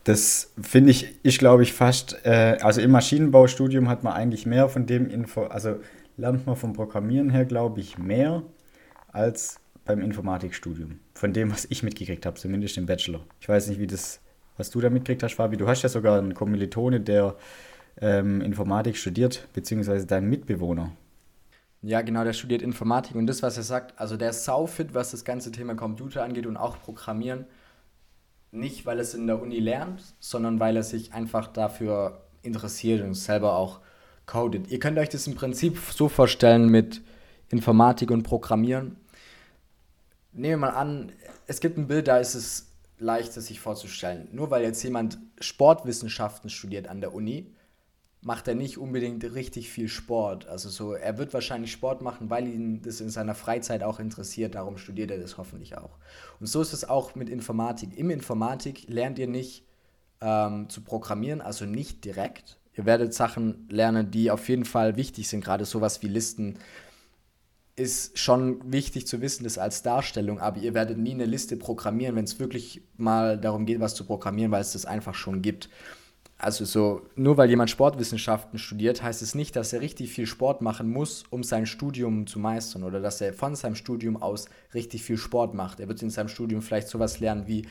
das 0.05 0.53
finde 0.61 0.91
ich, 0.91 1.15
ich 1.23 1.39
glaube 1.39 1.63
ich 1.63 1.73
fast, 1.73 2.25
äh, 2.25 2.59
also 2.61 2.81
im 2.81 2.91
Maschinenbaustudium 2.91 3.89
hat 3.89 4.05
man 4.05 4.13
eigentlich 4.13 4.45
mehr 4.45 4.69
von 4.69 4.87
dem 4.87 5.09
Info, 5.09 5.45
also 5.45 5.77
lernt 6.17 6.47
man 6.47 6.57
vom 6.57 6.75
Programmieren 6.75 7.31
her, 7.31 7.47
glaube 7.47 7.81
ich, 7.81 7.99
mehr 7.99 8.43
als 9.13 9.61
beim 9.87 10.01
Informatikstudium. 10.01 11.01
Von 11.15 11.33
dem, 11.33 11.51
was 11.51 11.67
ich 11.71 11.83
mitgekriegt 11.83 12.27
habe, 12.27 12.39
zumindest 12.39 12.77
im 12.77 12.87
Bachelor. 12.87 13.21
Ich 13.41 13.49
weiß 13.49 13.69
nicht, 13.69 13.81
wie 13.81 13.87
das, 13.87 14.21
was 14.57 14.71
du 14.71 14.81
da 14.81 14.91
mitgekriegt 14.91 15.23
hast, 15.23 15.35
Fabi. 15.35 15.57
Du 15.57 15.67
hast 15.67 15.83
ja 15.83 15.89
sogar 15.89 16.19
einen 16.19 16.35
Kommilitone, 16.35 17.01
der 17.01 17.35
ähm, 18.01 18.41
Informatik 18.41 18.97
studiert, 18.97 19.49
beziehungsweise 19.53 20.07
dein 20.07 20.29
Mitbewohner. 20.29 20.93
Ja, 21.87 22.01
genau, 22.01 22.25
der 22.25 22.33
studiert 22.33 22.63
Informatik 22.63 23.15
und 23.15 23.27
das, 23.27 23.43
was 23.43 23.59
er 23.59 23.63
sagt, 23.63 23.99
also 24.01 24.17
der 24.17 24.31
ist 24.31 24.45
saufit, 24.45 24.95
was 24.95 25.11
das 25.11 25.23
ganze 25.23 25.53
Thema 25.53 25.75
Computer 25.75 26.23
angeht 26.23 26.47
und 26.47 26.57
auch 26.57 26.81
Programmieren 26.81 27.45
nicht, 28.53 28.87
weil 28.87 29.01
es 29.01 29.13
in 29.13 29.27
der 29.27 29.43
Uni 29.43 29.59
lernt, 29.59 30.03
sondern 30.19 30.61
weil 30.61 30.77
er 30.77 30.83
sich 30.83 31.13
einfach 31.13 31.49
dafür 31.49 32.23
interessiert 32.41 33.03
und 33.03 33.13
selber 33.13 33.57
auch 33.57 33.81
codet. 34.25 34.69
Ihr 34.69 34.79
könnt 34.79 34.97
euch 34.97 35.11
das 35.11 35.27
im 35.27 35.35
Prinzip 35.35 35.77
so 35.91 36.09
vorstellen 36.09 36.71
mit 36.71 37.03
Informatik 37.51 38.11
und 38.11 38.23
Programmieren. 38.23 38.97
Nehmen 40.33 40.63
wir 40.63 40.69
mal 40.69 40.71
an, 40.71 41.13
es 41.47 41.61
gibt 41.61 41.77
ein 41.77 41.87
Bild, 41.87 42.09
da 42.09 42.17
ist 42.17 42.35
es 42.35 42.71
leicht, 42.99 43.35
sich 43.35 43.61
vorzustellen. 43.61 44.29
Nur 44.33 44.51
weil 44.51 44.63
jetzt 44.63 44.83
jemand 44.83 45.19
Sportwissenschaften 45.39 46.49
studiert 46.49 46.89
an 46.89 47.03
der 47.03 47.13
Uni, 47.13 47.53
macht 48.25 48.49
er 48.49 48.55
nicht 48.55 48.79
unbedingt 48.79 49.23
richtig 49.35 49.71
viel 49.71 49.89
Sport. 49.89 50.47
Also 50.47 50.69
so, 50.69 50.95
er 50.95 51.19
wird 51.19 51.35
wahrscheinlich 51.35 51.73
Sport 51.73 52.03
machen, 52.03 52.31
weil 52.31 52.47
ihn 52.47 52.81
das 52.83 53.01
in 53.01 53.11
seiner 53.11 53.35
Freizeit 53.35 53.83
auch 53.83 54.01
interessiert. 54.01 54.55
Darum 54.55 54.79
studiert 54.79 55.11
er 55.11 55.19
das 55.19 55.37
hoffentlich 55.37 55.77
auch. 55.77 55.99
Und 56.41 56.47
so 56.47 56.63
ist 56.63 56.73
es 56.73 56.89
auch 56.89 57.15
mit 57.15 57.29
Informatik. 57.29 57.97
Im 57.99 58.11
Informatik 58.11 58.89
lernt 58.89 59.19
ihr 59.19 59.29
nicht 59.29 59.65
ähm, 60.21 60.69
zu 60.69 60.81
programmieren, 60.81 61.41
also 61.41 61.67
nicht 61.67 62.05
direkt. 62.05 62.59
Ihr 62.77 62.87
werdet 62.87 63.15
Sachen 63.15 63.69
lernen, 63.69 64.11
die 64.11 64.31
auf 64.31 64.49
jeden 64.49 64.65
Fall 64.65 64.97
wichtig 64.97 65.29
sind. 65.29 65.45
Gerade 65.45 65.65
sowas 65.65 66.03
wie 66.03 66.09
Listen 66.09 66.59
ist 67.77 68.19
schon 68.19 68.73
wichtig 68.73 69.07
zu 69.07 69.21
wissen, 69.21 69.45
das 69.45 69.59
als 69.59 69.83
Darstellung, 69.83 70.39
aber 70.39 70.59
ihr 70.61 70.75
werdet 70.75 70.97
nie 70.97 71.13
eine 71.13 71.25
Liste 71.25 71.57
programmieren, 71.57 72.15
wenn 72.15 72.25
es 72.25 72.39
wirklich 72.39 72.83
mal 72.97 73.39
darum 73.39 73.67
geht, 73.67 73.81
was 73.81 73.95
zu 73.95 74.05
programmieren, 74.05 74.53
weil 74.53 74.61
es 74.61 74.73
das 74.73 74.87
einfach 74.87 75.15
schon 75.15 75.43
gibt. 75.43 75.69
Also 76.37 76.65
so, 76.65 77.03
nur 77.15 77.37
weil 77.37 77.49
jemand 77.49 77.71
Sportwissenschaften 77.71 78.59
studiert, 78.59 79.03
heißt 79.03 79.23
es 79.23 79.35
nicht, 79.35 79.55
dass 79.57 79.73
er 79.73 79.81
richtig 79.81 80.13
viel 80.13 80.27
Sport 80.27 80.63
machen 80.63 80.91
muss, 80.91 81.25
um 81.31 81.43
sein 81.43 81.67
Studium 81.67 82.27
zu 82.27 82.39
meistern 82.39 82.83
oder 82.83 83.01
dass 83.01 83.21
er 83.21 83.33
von 83.33 83.55
seinem 83.55 83.77
Studium 83.77 84.21
aus 84.21 84.49
richtig 84.75 85.03
viel 85.05 85.17
Sport 85.17 85.55
macht. 85.55 85.81
Er 85.81 85.89
wird 85.89 86.03
in 86.03 86.11
seinem 86.11 86.29
Studium 86.29 86.61
vielleicht 86.61 86.89
sowas 86.89 87.21
lernen 87.21 87.47
wie 87.47 87.67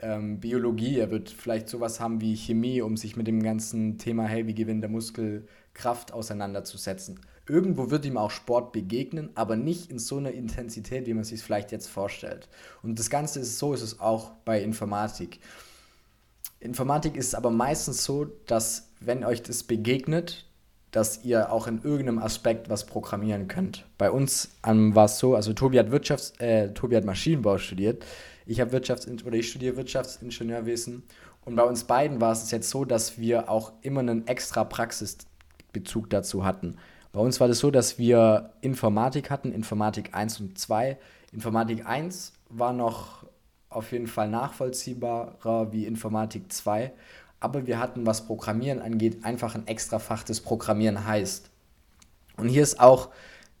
ähm, 0.00 0.38
Biologie, 0.38 0.98
er 0.98 1.10
wird 1.10 1.28
vielleicht 1.28 1.68
sowas 1.68 1.98
haben 1.98 2.20
wie 2.20 2.36
Chemie, 2.36 2.82
um 2.82 2.96
sich 2.96 3.16
mit 3.16 3.26
dem 3.26 3.42
ganzen 3.42 3.98
Thema, 3.98 4.24
hey, 4.24 4.46
wie 4.46 4.54
gewinnt 4.54 4.82
der 4.82 4.90
Muskel 4.90 5.46
Kraft 5.74 6.12
auseinanderzusetzen. 6.12 7.20
Irgendwo 7.48 7.90
wird 7.90 8.04
ihm 8.04 8.16
auch 8.16 8.30
Sport 8.30 8.72
begegnen, 8.72 9.30
aber 9.34 9.56
nicht 9.56 9.90
in 9.90 9.98
so 9.98 10.18
einer 10.18 10.32
Intensität, 10.32 11.06
wie 11.06 11.14
man 11.14 11.24
sich 11.24 11.40
es 11.40 11.44
vielleicht 11.44 11.72
jetzt 11.72 11.88
vorstellt. 11.88 12.48
Und 12.82 12.98
das 12.98 13.10
Ganze 13.10 13.40
ist 13.40 13.58
so, 13.58 13.72
ist 13.72 13.82
es 13.82 14.00
auch 14.00 14.32
bei 14.44 14.62
Informatik. 14.62 15.40
Informatik 16.60 17.16
ist 17.16 17.34
aber 17.34 17.50
meistens 17.50 18.04
so, 18.04 18.26
dass 18.46 18.90
wenn 19.00 19.24
euch 19.24 19.42
das 19.42 19.62
begegnet, 19.62 20.46
dass 20.90 21.24
ihr 21.24 21.52
auch 21.52 21.66
in 21.66 21.82
irgendeinem 21.82 22.18
Aspekt 22.18 22.68
was 22.68 22.86
programmieren 22.86 23.46
könnt. 23.46 23.84
Bei 23.98 24.10
uns 24.10 24.50
ähm, 24.66 24.94
war 24.94 25.04
es 25.04 25.18
so, 25.18 25.34
also 25.34 25.52
Tobi 25.52 25.78
hat 25.78 25.90
Wirtschafts-, 25.90 26.40
äh, 26.40 26.72
Tobi 26.72 26.96
hat 26.96 27.04
Maschinenbau 27.04 27.58
studiert, 27.58 28.04
ich 28.46 28.60
habe 28.60 28.74
Wirtschafts- 28.74 29.24
oder 29.24 29.36
ich 29.36 29.50
studiere 29.50 29.76
Wirtschaftsingenieurwesen 29.76 31.02
und 31.44 31.56
bei 31.56 31.62
uns 31.62 31.84
beiden 31.84 32.20
war 32.20 32.32
es 32.32 32.50
jetzt 32.50 32.70
so, 32.70 32.84
dass 32.84 33.18
wir 33.18 33.50
auch 33.50 33.72
immer 33.82 34.00
einen 34.00 34.26
extra 34.26 34.64
Praxisbezug 34.64 36.08
dazu 36.10 36.44
hatten. 36.44 36.76
Bei 37.12 37.20
uns 37.20 37.40
war 37.40 37.48
das 37.48 37.58
so, 37.58 37.70
dass 37.70 37.98
wir 37.98 38.50
Informatik 38.62 39.30
hatten, 39.30 39.52
Informatik 39.52 40.14
1 40.14 40.40
und 40.40 40.58
2. 40.58 40.98
Informatik 41.32 41.86
1 41.86 42.32
war 42.48 42.72
noch 42.72 43.24
auf 43.78 43.92
jeden 43.92 44.06
Fall 44.06 44.28
nachvollziehbarer 44.28 45.72
wie 45.72 45.86
Informatik 45.86 46.52
2. 46.52 46.92
Aber 47.40 47.66
wir 47.66 47.78
hatten, 47.78 48.04
was 48.04 48.26
Programmieren 48.26 48.80
angeht, 48.80 49.24
einfach 49.24 49.54
ein 49.54 49.66
extra 49.66 49.98
Fach, 49.98 50.24
das 50.24 50.40
Programmieren 50.40 51.06
heißt. 51.06 51.50
Und 52.36 52.48
hier 52.48 52.62
ist 52.62 52.80
auch 52.80 53.10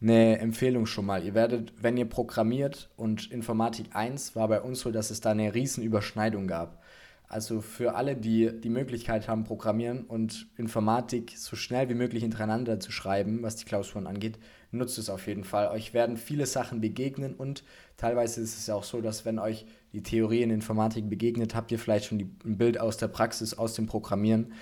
eine 0.00 0.38
Empfehlung 0.38 0.86
schon 0.86 1.06
mal. 1.06 1.24
Ihr 1.24 1.34
werdet, 1.34 1.72
wenn 1.80 1.96
ihr 1.96 2.08
programmiert 2.08 2.90
und 2.96 3.30
Informatik 3.30 3.94
1 3.94 4.36
war 4.36 4.48
bei 4.48 4.60
uns 4.60 4.80
so, 4.80 4.90
dass 4.90 5.10
es 5.10 5.20
da 5.20 5.30
eine 5.30 5.54
riesen 5.54 5.82
Überschneidung 5.82 6.46
gab. 6.46 6.82
Also 7.30 7.60
für 7.60 7.94
alle, 7.94 8.16
die 8.16 8.58
die 8.58 8.70
Möglichkeit 8.70 9.28
haben, 9.28 9.44
Programmieren 9.44 10.04
und 10.04 10.46
Informatik 10.56 11.34
so 11.36 11.56
schnell 11.56 11.90
wie 11.90 11.94
möglich 11.94 12.22
hintereinander 12.22 12.80
zu 12.80 12.90
schreiben, 12.90 13.42
was 13.42 13.56
die 13.56 13.66
Klausuren 13.66 14.06
angeht, 14.06 14.38
nutzt 14.70 14.96
es 14.96 15.10
auf 15.10 15.26
jeden 15.26 15.44
Fall. 15.44 15.68
Euch 15.68 15.92
werden 15.92 16.16
viele 16.16 16.46
Sachen 16.46 16.80
begegnen 16.80 17.34
und 17.34 17.64
teilweise 17.98 18.40
ist 18.40 18.56
es 18.56 18.66
ja 18.66 18.74
auch 18.74 18.84
so, 18.84 19.02
dass 19.02 19.26
wenn 19.26 19.38
euch 19.38 19.66
die 19.92 20.02
Theorie 20.02 20.42
in 20.42 20.50
Informatik 20.50 21.08
begegnet, 21.08 21.54
habt 21.54 21.72
ihr 21.72 21.78
vielleicht 21.78 22.06
schon 22.06 22.18
die, 22.18 22.30
ein 22.44 22.58
Bild 22.58 22.80
aus 22.80 22.96
der 22.96 23.08
Praxis, 23.08 23.54
aus 23.54 23.74
dem 23.74 23.86
Programmieren. 23.86 24.52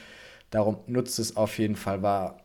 Darum 0.50 0.78
nutzt 0.86 1.18
es 1.18 1.36
auf 1.36 1.58
jeden 1.58 1.76
Fall 1.76 2.02
wahr. 2.02 2.38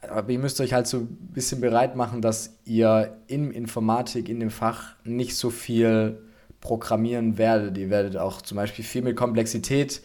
Aber 0.00 0.30
ihr 0.30 0.38
müsst 0.38 0.60
euch 0.60 0.72
halt 0.72 0.86
so 0.86 0.98
ein 0.98 1.30
bisschen 1.32 1.60
bereit 1.60 1.96
machen, 1.96 2.20
dass 2.20 2.58
ihr 2.64 3.16
in 3.26 3.50
Informatik, 3.50 4.28
in 4.28 4.40
dem 4.40 4.50
Fach, 4.50 4.96
nicht 5.04 5.36
so 5.36 5.50
viel 5.50 6.20
programmieren 6.60 7.38
werdet. 7.38 7.76
Ihr 7.78 7.90
werdet 7.90 8.16
auch 8.16 8.42
zum 8.42 8.56
Beispiel 8.56 8.84
viel 8.84 9.02
mit 9.02 9.16
Komplexität 9.16 10.02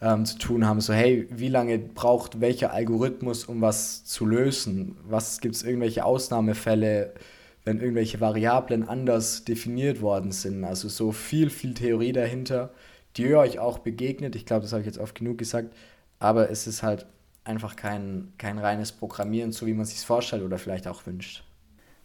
ähm, 0.00 0.24
zu 0.24 0.38
tun 0.38 0.66
haben. 0.66 0.80
So, 0.80 0.92
hey, 0.92 1.26
wie 1.30 1.48
lange 1.48 1.78
braucht 1.78 2.40
welcher 2.40 2.72
Algorithmus, 2.72 3.44
um 3.44 3.60
was 3.60 4.04
zu 4.04 4.26
lösen? 4.26 4.96
Was 5.08 5.40
gibt 5.40 5.54
es 5.54 5.62
irgendwelche 5.62 6.04
Ausnahmefälle, 6.04 7.14
wenn 7.66 7.80
irgendwelche 7.80 8.20
Variablen 8.20 8.88
anders 8.88 9.44
definiert 9.44 10.00
worden 10.00 10.32
sind? 10.32 10.64
Also 10.64 10.88
so 10.88 11.12
viel, 11.12 11.50
viel 11.50 11.74
Theorie 11.74 12.12
dahinter, 12.12 12.70
die 13.18 13.34
euch 13.34 13.58
auch 13.58 13.78
begegnet. 13.78 14.34
Ich 14.34 14.46
glaube, 14.46 14.62
das 14.62 14.72
habe 14.72 14.80
ich 14.80 14.86
jetzt 14.86 14.98
oft 14.98 15.14
genug 15.14 15.36
gesagt. 15.36 15.74
Aber 16.18 16.50
es 16.50 16.66
ist 16.66 16.82
halt 16.82 17.04
einfach 17.44 17.76
kein, 17.76 18.32
kein 18.38 18.58
reines 18.58 18.92
Programmieren, 18.92 19.52
so 19.52 19.66
wie 19.66 19.74
man 19.74 19.84
sich 19.84 20.00
vorstellt 20.00 20.42
oder 20.42 20.56
vielleicht 20.56 20.88
auch 20.88 21.04
wünscht. 21.06 21.44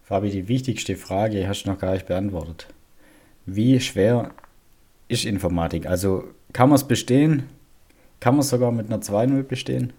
Fabi, 0.03 0.29
die 0.29 0.49
wichtigste 0.49 0.97
Frage 0.97 1.47
hast 1.47 1.63
du 1.63 1.69
noch 1.69 1.79
gar 1.79 1.93
nicht 1.93 2.07
beantwortet 2.07 2.67
wie 3.45 3.79
schwer 3.79 4.31
ist 5.07 5.25
Informatik? 5.25 5.85
Also 5.85 6.25
kann 6.53 6.69
man 6.69 6.75
es 6.75 6.87
bestehen? 6.87 7.49
Kann 8.19 8.35
man 8.35 8.41
es 8.41 8.49
sogar 8.49 8.71
mit 8.71 8.87
einer 8.87 9.01
2.0 9.01 9.43
bestehen? 9.43 9.93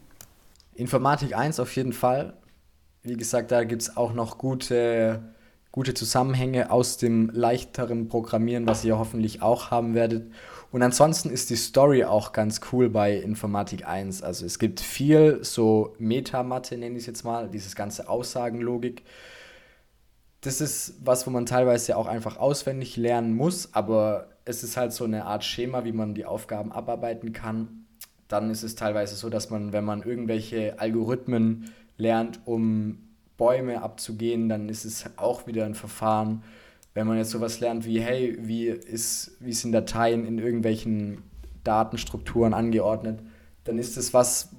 Informatik 0.75 1.37
1 1.37 1.61
auf 1.61 1.75
jeden 1.77 1.93
Fall. 1.93 2.35
Wie 3.03 3.17
gesagt, 3.17 3.51
da 3.51 3.65
gibt 3.65 3.83
es 3.83 3.97
auch 3.97 4.15
noch 4.15 4.39
gute, 4.39 5.23
gute 5.73 5.95
Zusammenhänge 5.95 6.71
aus 6.71 6.99
dem 6.99 7.31
leichteren 7.31 8.09
Programmieren, 8.09 8.67
was 8.67 8.85
ihr 8.85 8.99
hoffentlich 8.99 9.43
auch 9.43 9.71
haben 9.71 9.95
werdet. 9.95 10.31
Und 10.71 10.83
ansonsten 10.83 11.31
ist 11.31 11.51
die 11.51 11.57
Story 11.57 12.05
auch 12.05 12.33
ganz 12.33 12.61
cool 12.73 12.89
bei 12.89 13.17
Informatik 13.17 13.87
1. 13.87 14.23
Also 14.23 14.47
es 14.47 14.59
gibt 14.59 14.81
viel 14.81 15.41
so 15.43 15.95
Metamatte, 15.99 16.79
nenne 16.79 16.97
ich 16.97 17.03
es 17.03 17.07
jetzt 17.07 17.25
mal, 17.25 17.49
dieses 17.49 17.75
ganze 17.75 18.09
Aussagenlogik 18.09 19.03
das 20.43 20.61
ist 20.61 20.95
was, 21.03 21.27
wo 21.27 21.31
man 21.31 21.47
teilweise 21.47 21.97
auch 21.97 22.07
einfach 22.07 22.37
auswendig 22.37 22.97
lernen 22.97 23.35
muss, 23.35 23.75
aber 23.75 24.29
es 24.45 24.65
ist 24.65 24.77
halt 24.77 24.93
so 24.93 25.05
eine 25.05 25.25
Art 25.25 25.45
Schema, 25.45 25.85
wie 25.85 25.93
man 25.93 26.15
die 26.15 26.25
Aufgaben 26.25 26.73
abarbeiten 26.73 27.33
kann. 27.33 27.87
Dann 28.27 28.51
ist 28.51 28.65
es 28.65 28.75
teilweise 28.75 29.15
so, 29.15 29.31
dass 29.31 29.51
man, 29.51 29.73
wenn 29.73 29.85
man 29.85 30.03
irgendwelche 30.03 30.81
Algorithmen 30.81 31.73
lernt, 31.97 32.41
um 32.45 33.12
Bäume 33.43 33.83
abzugehen, 33.83 34.49
dann 34.49 34.69
ist 34.69 34.85
es 34.85 35.05
auch 35.17 35.49
wieder 35.49 35.65
ein 35.65 35.75
Verfahren. 35.75 36.45
Wenn 36.95 37.09
man 37.09 37.17
jetzt 37.17 37.31
sowas 37.31 37.59
lernt 37.59 37.85
wie, 37.85 38.01
hey, 38.01 38.39
wie, 38.41 38.67
ist, 38.69 39.33
wie 39.41 39.53
sind 39.53 39.73
Dateien 39.73 40.25
in 40.25 40.39
irgendwelchen 40.39 41.25
Datenstrukturen 41.65 42.55
angeordnet, 42.55 43.19
dann 43.65 43.79
ist 43.79 43.97
es 43.97 44.15
was, 44.15 44.51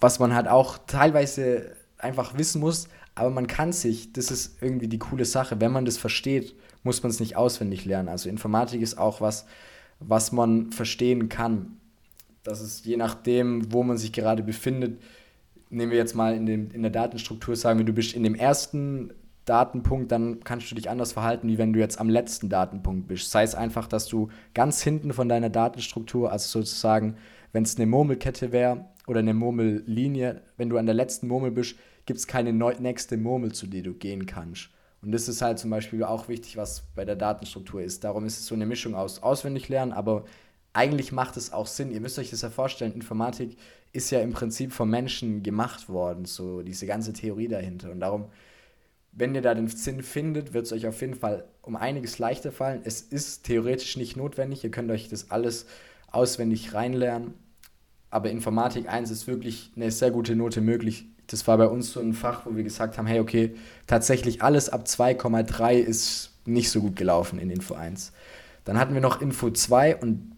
was 0.00 0.18
man 0.18 0.34
halt 0.34 0.48
auch 0.48 0.76
teilweise 0.86 1.76
einfach 1.96 2.36
wissen 2.36 2.60
muss, 2.60 2.88
aber 3.14 3.30
man 3.30 3.46
kann 3.46 3.72
sich, 3.72 4.12
das 4.12 4.30
ist 4.30 4.58
irgendwie 4.60 4.88
die 4.88 4.98
coole 4.98 5.24
Sache, 5.24 5.58
wenn 5.58 5.72
man 5.72 5.86
das 5.86 5.96
versteht, 5.96 6.54
muss 6.82 7.02
man 7.02 7.08
es 7.08 7.20
nicht 7.20 7.36
auswendig 7.36 7.86
lernen. 7.86 8.10
Also 8.10 8.28
Informatik 8.28 8.82
ist 8.82 8.98
auch 8.98 9.22
was, 9.22 9.46
was 9.98 10.30
man 10.30 10.72
verstehen 10.72 11.30
kann. 11.30 11.78
Das 12.42 12.60
ist 12.60 12.84
je 12.84 12.98
nachdem, 12.98 13.72
wo 13.72 13.82
man 13.82 13.96
sich 13.96 14.12
gerade 14.12 14.42
befindet. 14.42 15.00
Nehmen 15.68 15.90
wir 15.90 15.98
jetzt 15.98 16.14
mal 16.14 16.34
in, 16.34 16.46
dem, 16.46 16.70
in 16.70 16.82
der 16.82 16.90
Datenstruktur, 16.90 17.56
sagen 17.56 17.78
wir, 17.78 17.86
du 17.86 17.92
bist 17.92 18.14
in 18.14 18.22
dem 18.22 18.34
ersten 18.34 19.12
Datenpunkt, 19.46 20.10
dann 20.10 20.40
kannst 20.42 20.70
du 20.70 20.74
dich 20.74 20.90
anders 20.90 21.12
verhalten, 21.12 21.48
wie 21.48 21.58
wenn 21.58 21.72
du 21.72 21.78
jetzt 21.78 22.00
am 22.00 22.08
letzten 22.08 22.48
Datenpunkt 22.48 23.08
bist. 23.08 23.30
Sei 23.30 23.42
es 23.42 23.54
einfach, 23.54 23.86
dass 23.86 24.06
du 24.06 24.28
ganz 24.54 24.82
hinten 24.82 25.12
von 25.12 25.28
deiner 25.28 25.50
Datenstruktur, 25.50 26.32
also 26.32 26.60
sozusagen, 26.60 27.16
wenn 27.52 27.62
es 27.62 27.76
eine 27.76 27.86
Murmelkette 27.86 28.52
wäre 28.52 28.86
oder 29.06 29.20
eine 29.20 29.34
Murmellinie, 29.34 30.42
wenn 30.56 30.68
du 30.68 30.78
an 30.78 30.86
der 30.86 30.94
letzten 30.94 31.28
Murmel 31.28 31.52
bist, 31.52 31.76
gibt 32.06 32.18
es 32.18 32.26
keine 32.26 32.52
nächste 32.52 33.16
Murmel, 33.16 33.52
zu 33.52 33.66
der 33.66 33.82
du 33.82 33.94
gehen 33.94 34.26
kannst. 34.26 34.70
Und 35.02 35.12
das 35.12 35.28
ist 35.28 35.42
halt 35.42 35.58
zum 35.58 35.70
Beispiel 35.70 36.02
auch 36.02 36.28
wichtig, 36.28 36.56
was 36.56 36.82
bei 36.94 37.04
der 37.04 37.16
Datenstruktur 37.16 37.82
ist. 37.82 38.02
Darum 38.02 38.24
ist 38.26 38.40
es 38.40 38.46
so 38.46 38.54
eine 38.54 38.66
Mischung 38.66 38.94
aus 38.94 39.22
auswendig 39.22 39.68
lernen, 39.68 39.92
aber 39.92 40.24
eigentlich 40.76 41.10
macht 41.10 41.36
es 41.36 41.52
auch 41.52 41.66
Sinn. 41.66 41.90
Ihr 41.90 42.00
müsst 42.00 42.18
euch 42.18 42.30
das 42.30 42.42
ja 42.42 42.50
vorstellen, 42.50 42.92
Informatik 42.92 43.56
ist 43.92 44.10
ja 44.10 44.20
im 44.20 44.32
Prinzip 44.32 44.72
vom 44.72 44.90
Menschen 44.90 45.42
gemacht 45.42 45.88
worden, 45.88 46.26
so 46.26 46.62
diese 46.62 46.86
ganze 46.86 47.12
Theorie 47.12 47.48
dahinter. 47.48 47.90
Und 47.90 48.00
darum, 48.00 48.26
wenn 49.12 49.34
ihr 49.34 49.40
da 49.40 49.54
den 49.54 49.68
Sinn 49.68 50.02
findet, 50.02 50.52
wird 50.52 50.66
es 50.66 50.72
euch 50.72 50.86
auf 50.86 51.00
jeden 51.00 51.14
Fall 51.14 51.44
um 51.62 51.76
einiges 51.76 52.18
leichter 52.18 52.52
fallen. 52.52 52.82
Es 52.84 53.00
ist 53.00 53.44
theoretisch 53.44 53.96
nicht 53.96 54.16
notwendig, 54.16 54.62
ihr 54.64 54.70
könnt 54.70 54.90
euch 54.90 55.08
das 55.08 55.30
alles 55.30 55.66
auswendig 56.10 56.74
reinlernen. 56.74 57.34
Aber 58.10 58.30
Informatik 58.30 58.88
1 58.88 59.10
ist 59.10 59.26
wirklich 59.26 59.72
eine 59.76 59.90
sehr 59.90 60.10
gute 60.10 60.36
Note 60.36 60.60
möglich, 60.60 61.06
das 61.26 61.46
war 61.48 61.58
bei 61.58 61.66
uns 61.66 61.92
so 61.92 62.00
ein 62.00 62.12
Fach, 62.12 62.46
wo 62.46 62.54
wir 62.54 62.62
gesagt 62.62 62.98
haben, 62.98 63.06
hey, 63.06 63.18
okay, 63.18 63.56
tatsächlich 63.86 64.42
alles 64.42 64.68
ab 64.68 64.84
2,3 64.86 65.74
ist 65.74 66.30
nicht 66.44 66.70
so 66.70 66.80
gut 66.80 66.96
gelaufen 66.96 67.38
in 67.38 67.50
Info 67.50 67.74
1. 67.74 68.12
Dann 68.64 68.78
hatten 68.78 68.94
wir 68.94 69.00
noch 69.00 69.20
Info 69.20 69.50
2 69.50 69.96
und 69.96 70.35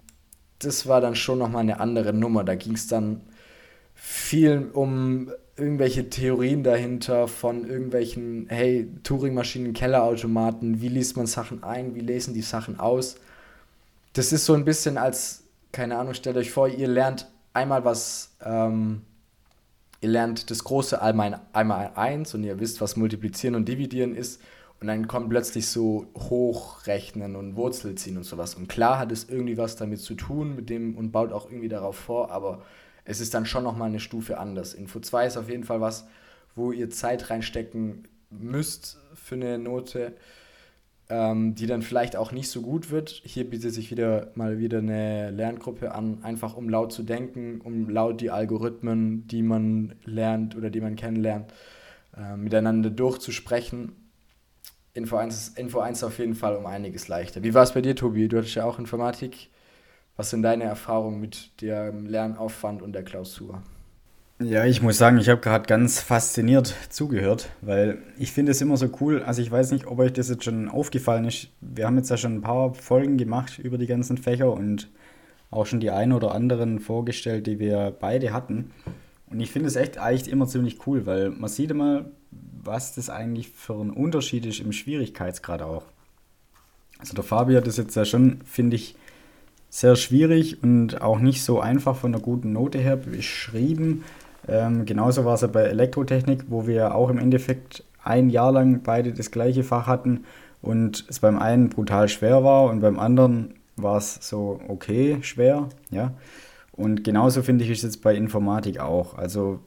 das 0.59 0.87
war 0.87 1.01
dann 1.01 1.15
schon 1.15 1.39
nochmal 1.39 1.63
eine 1.63 1.81
andere 1.81 2.13
Nummer. 2.13 2.45
Da 2.45 2.55
ging 2.55 2.75
es 2.75 2.87
dann 2.87 3.21
viel 3.95 4.71
um 4.73 5.31
irgendwelche 5.57 6.09
Theorien 6.09 6.63
dahinter 6.63 7.27
von 7.27 7.69
irgendwelchen, 7.69 8.47
hey, 8.49 8.89
Turing-Maschinen, 9.03 9.73
Kellerautomaten, 9.73 10.81
wie 10.81 10.89
liest 10.89 11.17
man 11.17 11.27
Sachen 11.27 11.65
ein, 11.65 11.95
wie 11.95 12.01
lesen 12.01 12.35
die 12.35 12.43
Sachen 12.43 12.79
aus. 12.79 13.17
Das 14.13 14.33
ist 14.33 14.45
so 14.45 14.55
ein 14.55 14.65
bisschen 14.65 14.99
als, 14.99 15.43
keine 15.73 15.99
Ahnung, 15.99 16.15
stellt 16.15 16.37
euch 16.37 16.51
vor, 16.51 16.69
ihr 16.69 16.89
lernt 16.89 17.29
einmal 17.53 17.85
was 17.85 18.37
ähm, 18.45 19.03
ihr 20.01 20.09
lernt 20.09 20.51
das 20.51 20.65
große 20.65 21.01
einmal, 21.01 21.41
einmal 21.53 21.93
eins 21.95 22.35
und 22.35 22.45
ihr 22.45 22.61
wisst, 22.61 22.81
was 22.81 22.97
Multiplizieren 22.97 23.55
und 23.55 23.69
Dividieren 23.69 24.15
ist. 24.15 24.41
Und 24.81 24.87
dann 24.87 25.09
kommt 25.09 25.31
plötzlich 25.31 25.67
so 25.69 26.07
Hochrechnen 26.15 27.35
und 27.37 27.57
Wurzelziehen 27.57 28.17
und 28.17 28.25
sowas. 28.25 28.55
Und 28.55 28.69
klar 28.69 28.99
hat 28.99 29.11
es 29.11 29.29
irgendwie 29.29 29.59
was 29.59 29.77
damit 29.77 30.01
zu 30.01 30.15
tun 30.15 30.55
mit 30.55 30.71
dem 30.71 30.97
und 30.97 31.11
baut 31.11 31.33
auch 31.33 31.47
irgendwie 31.51 31.69
darauf 31.69 31.97
vor, 31.97 32.31
aber 32.31 32.63
es 33.05 33.21
ist 33.21 33.35
dann 33.35 33.47
schon 33.47 33.65
nochmal 33.65 33.89
eine 33.89 34.01
Stufe 34.01 34.39
anders. 34.39 34.75
Info 34.75 35.01
2 35.01 35.27
ist 35.27 35.37
auf 35.37 35.49
jeden 35.49 35.65
Fall 35.65 35.81
was, 35.81 36.07
wo 36.55 36.73
ihr 36.73 36.91
Zeit 36.91 37.31
reinstecken 37.31 38.07
müsst 38.31 38.99
für 39.15 39.35
eine 39.35 39.59
Note. 39.59 40.15
ähm, 41.11 41.55
die 41.55 41.67
dann 41.67 41.83
vielleicht 41.83 42.17
auch 42.17 42.33
nicht 42.33 42.51
so 42.51 42.61
gut 42.63 42.91
wird. 42.91 43.23
Hier 43.25 43.49
bietet 43.49 43.73
sich 43.73 43.91
wieder 43.91 44.31
mal 44.35 44.59
wieder 44.59 44.79
eine 44.79 45.31
Lerngruppe 45.31 45.93
an, 45.93 46.19
einfach 46.23 46.57
um 46.57 46.69
laut 46.69 46.93
zu 46.93 47.03
denken, 47.03 47.61
um 47.63 47.89
laut 47.89 48.21
die 48.21 48.31
Algorithmen, 48.31 49.27
die 49.27 49.43
man 49.43 49.95
lernt 50.05 50.57
oder 50.57 50.71
die 50.71 50.81
man 50.81 50.97
kennenlernt, 50.97 51.53
äh, 52.17 52.37
miteinander 52.37 52.91
durchzusprechen. 52.91 53.93
Info 54.95 55.17
1, 55.17 55.49
Info 55.57 55.81
1 55.81 56.03
auf 56.05 56.19
jeden 56.19 56.35
Fall 56.35 56.57
um 56.57 56.67
einiges 56.67 57.09
leichter. 57.09 57.43
Wie 57.43 57.55
war 57.55 57.63
es 57.63 57.73
bei 57.73 57.81
dir, 57.81 57.95
Tobi? 57.95 58.29
Du 58.29 58.39
hattest 58.39 58.55
ja 58.55 58.65
auch 58.65 58.79
Informatik. 58.79 59.49
Was 60.17 60.31
sind 60.31 60.43
deine 60.43 60.65
Erfahrungen 60.65 61.21
mit 61.21 61.61
dem 61.61 62.07
Lernaufwand 62.07 62.83
und 62.83 62.93
der 62.93 63.05
Klausur? 63.05 63.63
Ja, 64.41 64.65
ich 64.65 64.83
muss 64.83 64.99
sagen, 64.99 65.19
ich 65.19 65.29
habe 65.29 65.41
gerade 65.41 65.67
ganz 65.67 66.01
fasziniert 66.01 66.75
zugehört, 66.91 67.51
weil 67.61 67.99
ich 68.19 68.31
finde 68.31 68.53
es 68.53 68.61
immer 68.61 68.77
so 68.77 68.89
cool. 69.01 69.23
Also 69.23 69.43
ich 69.43 69.51
weiß 69.51 69.73
nicht, 69.73 69.87
ob 69.87 69.99
euch 69.99 70.13
das 70.13 70.29
jetzt 70.29 70.45
schon 70.45 70.69
aufgefallen 70.69 71.25
ist. 71.25 71.49
Wir 71.61 71.87
haben 71.87 71.97
jetzt 71.97 72.11
ja 72.11 72.17
schon 72.17 72.37
ein 72.37 72.41
paar 72.41 72.73
Folgen 72.75 73.17
gemacht 73.17 73.59
über 73.59 73.79
die 73.79 73.89
ganzen 73.89 74.17
Fächer 74.17 74.53
und 74.53 74.91
auch 75.51 75.67
schon 75.67 75.81
die 75.81 75.91
ein 75.91 76.13
oder 76.13 76.33
anderen 76.33 76.79
vorgestellt, 76.79 77.49
die 77.49 77.59
wir 77.59 77.93
beide 77.99 78.33
hatten. 78.33 78.71
Und 79.27 79.41
ich 79.41 79.51
finde 79.51 79.69
es 79.69 79.77
echt 79.77 79.99
eigentlich 79.99 80.31
immer 80.31 80.47
ziemlich 80.47 80.87
cool, 80.87 81.05
weil 81.05 81.31
man 81.31 81.51
sieht 81.51 81.73
immer, 81.73 82.05
was 82.69 82.95
das 82.95 83.11
eigentlich 83.11 83.49
für 83.49 83.75
ein 83.75 83.91
Unterschied 83.91 84.47
ist 84.47 84.61
im 84.61 84.73
Schwierigkeitsgrad 84.73 85.63
auch. 85.63 85.85
Also 86.99 87.15
der 87.15 87.25
Fabi 87.25 87.55
hat 87.55 87.67
das 87.67 87.77
jetzt 87.77 87.95
ja 87.97 88.05
schon, 88.05 88.41
finde 88.45 88.77
ich, 88.77 88.95
sehr 89.71 89.97
schwierig 89.97 90.63
und 90.63 91.03
auch 91.03 91.19
nicht 91.19 91.43
so 91.43 91.61
einfach 91.61 91.97
von 91.97 92.15
einer 92.15 92.23
guten 92.23 92.53
Note 92.53 92.79
her 92.79 92.97
beschrieben. 92.97 94.05
Ähm, 94.47 94.87
genauso 94.87 95.25
war 95.25 95.35
es 95.35 95.43
ja 95.43 95.47
bei 95.47 95.63
Elektrotechnik, 95.63 96.45
wo 96.49 96.67
wir 96.67 96.95
auch 96.95 97.11
im 97.11 97.19
Endeffekt 97.19 97.85
ein 98.03 98.31
Jahr 98.31 98.53
lang 98.53 98.83
beide 98.83 99.13
das 99.13 99.31
gleiche 99.31 99.65
Fach 99.65 99.87
hatten 99.87 100.25
und 100.63 101.05
es 101.09 101.21
beim 101.21 101.39
einen 101.39 101.69
brutal 101.69 102.09
schwer 102.09 102.45
war 102.45 102.65
und 102.65 102.81
beim 102.81 102.99
anderen 102.99 103.55
war 103.77 103.99
es 103.99 104.15
so 104.21 104.61
okay 104.69 105.19
schwer, 105.23 105.69
ja. 105.91 106.13
Und 106.73 107.03
genauso 107.03 107.43
finde 107.43 107.65
ich 107.65 107.71
es 107.71 107.83
jetzt 107.83 108.03
bei 108.03 108.15
Informatik 108.15 108.79
auch. 108.79 109.19
Also 109.19 109.59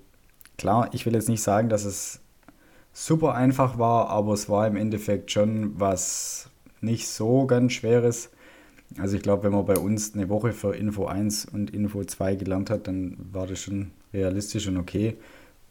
klar, 0.58 0.90
ich 0.94 1.06
will 1.06 1.14
jetzt 1.14 1.28
nicht 1.28 1.44
sagen, 1.44 1.68
dass 1.68 1.84
es 1.84 2.21
super 2.94 3.36
einfach 3.36 3.78
war, 3.78 4.10
aber 4.10 4.34
es 4.34 4.50
war 4.50 4.68
im 4.68 4.76
Endeffekt 4.76 5.32
schon 5.32 5.80
was 5.80 6.50
nicht 6.82 7.08
so 7.08 7.46
ganz 7.46 7.74
schweres. 7.74 8.30
Also 8.98 9.16
ich 9.16 9.24
glaube, 9.24 9.44
wenn 9.44 9.54
man 9.54 9.66
bei 9.66 9.78
uns 9.78 10.14
eine 10.14 10.30
Woche 10.30 10.52
für 10.52 10.76
Info 10.76 11.06
1 11.06 11.46
und 11.46 11.74
Info 11.74 12.04
2 12.04 12.36
gelernt 12.36 12.70
hat, 12.70 12.88
dann 12.88 13.18
war 13.32 13.48
das 13.48 13.60
schon 13.60 13.92
realistisch 14.14 14.68
und 14.68 14.78
okay. 14.78 15.16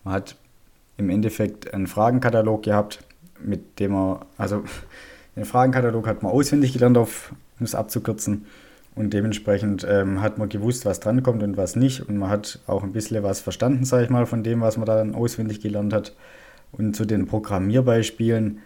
Man 0.05 0.15
hat 0.15 0.37
im 0.97 1.11
Endeffekt 1.11 1.73
einen 1.75 1.87
Fragenkatalog 1.87 2.63
gehabt, 2.63 3.01
mit 3.43 3.79
dem 3.79 3.93
man, 3.93 4.21
also 4.39 4.65
den 5.37 5.45
Fragenkatalog 5.45 6.07
hat 6.07 6.23
man 6.23 6.33
auswendig 6.33 6.73
gelernt, 6.73 6.97
auf, 6.97 7.33
um 7.59 7.65
es 7.65 7.75
abzukürzen. 7.75 8.47
Und 8.97 9.15
dementsprechend 9.15 9.87
ähm, 9.89 10.21
hat 10.21 10.39
man 10.39 10.49
gewusst, 10.49 10.85
was 10.85 11.01
drankommt 11.01 11.43
und 11.43 11.57
was 11.57 11.77
nicht. 11.77 12.01
Und 12.01 12.19
man 12.19 12.29
hat 12.29 12.59
auch 12.67 12.83
ein 12.83 12.93
bisschen 12.93 13.23
was 13.23 13.41
verstanden, 13.41 13.85
sage 13.85 14.05
ich 14.05 14.11
mal, 14.11 14.27
von 14.27 14.43
dem, 14.43 14.61
was 14.61 14.77
man 14.77 14.87
dann 14.87 15.15
auswendig 15.15 15.61
gelernt 15.61 15.93
hat. 15.93 16.13
Und 16.73 16.95
zu 16.95 17.05
den 17.05 17.27
Programmierbeispielen, 17.27 18.61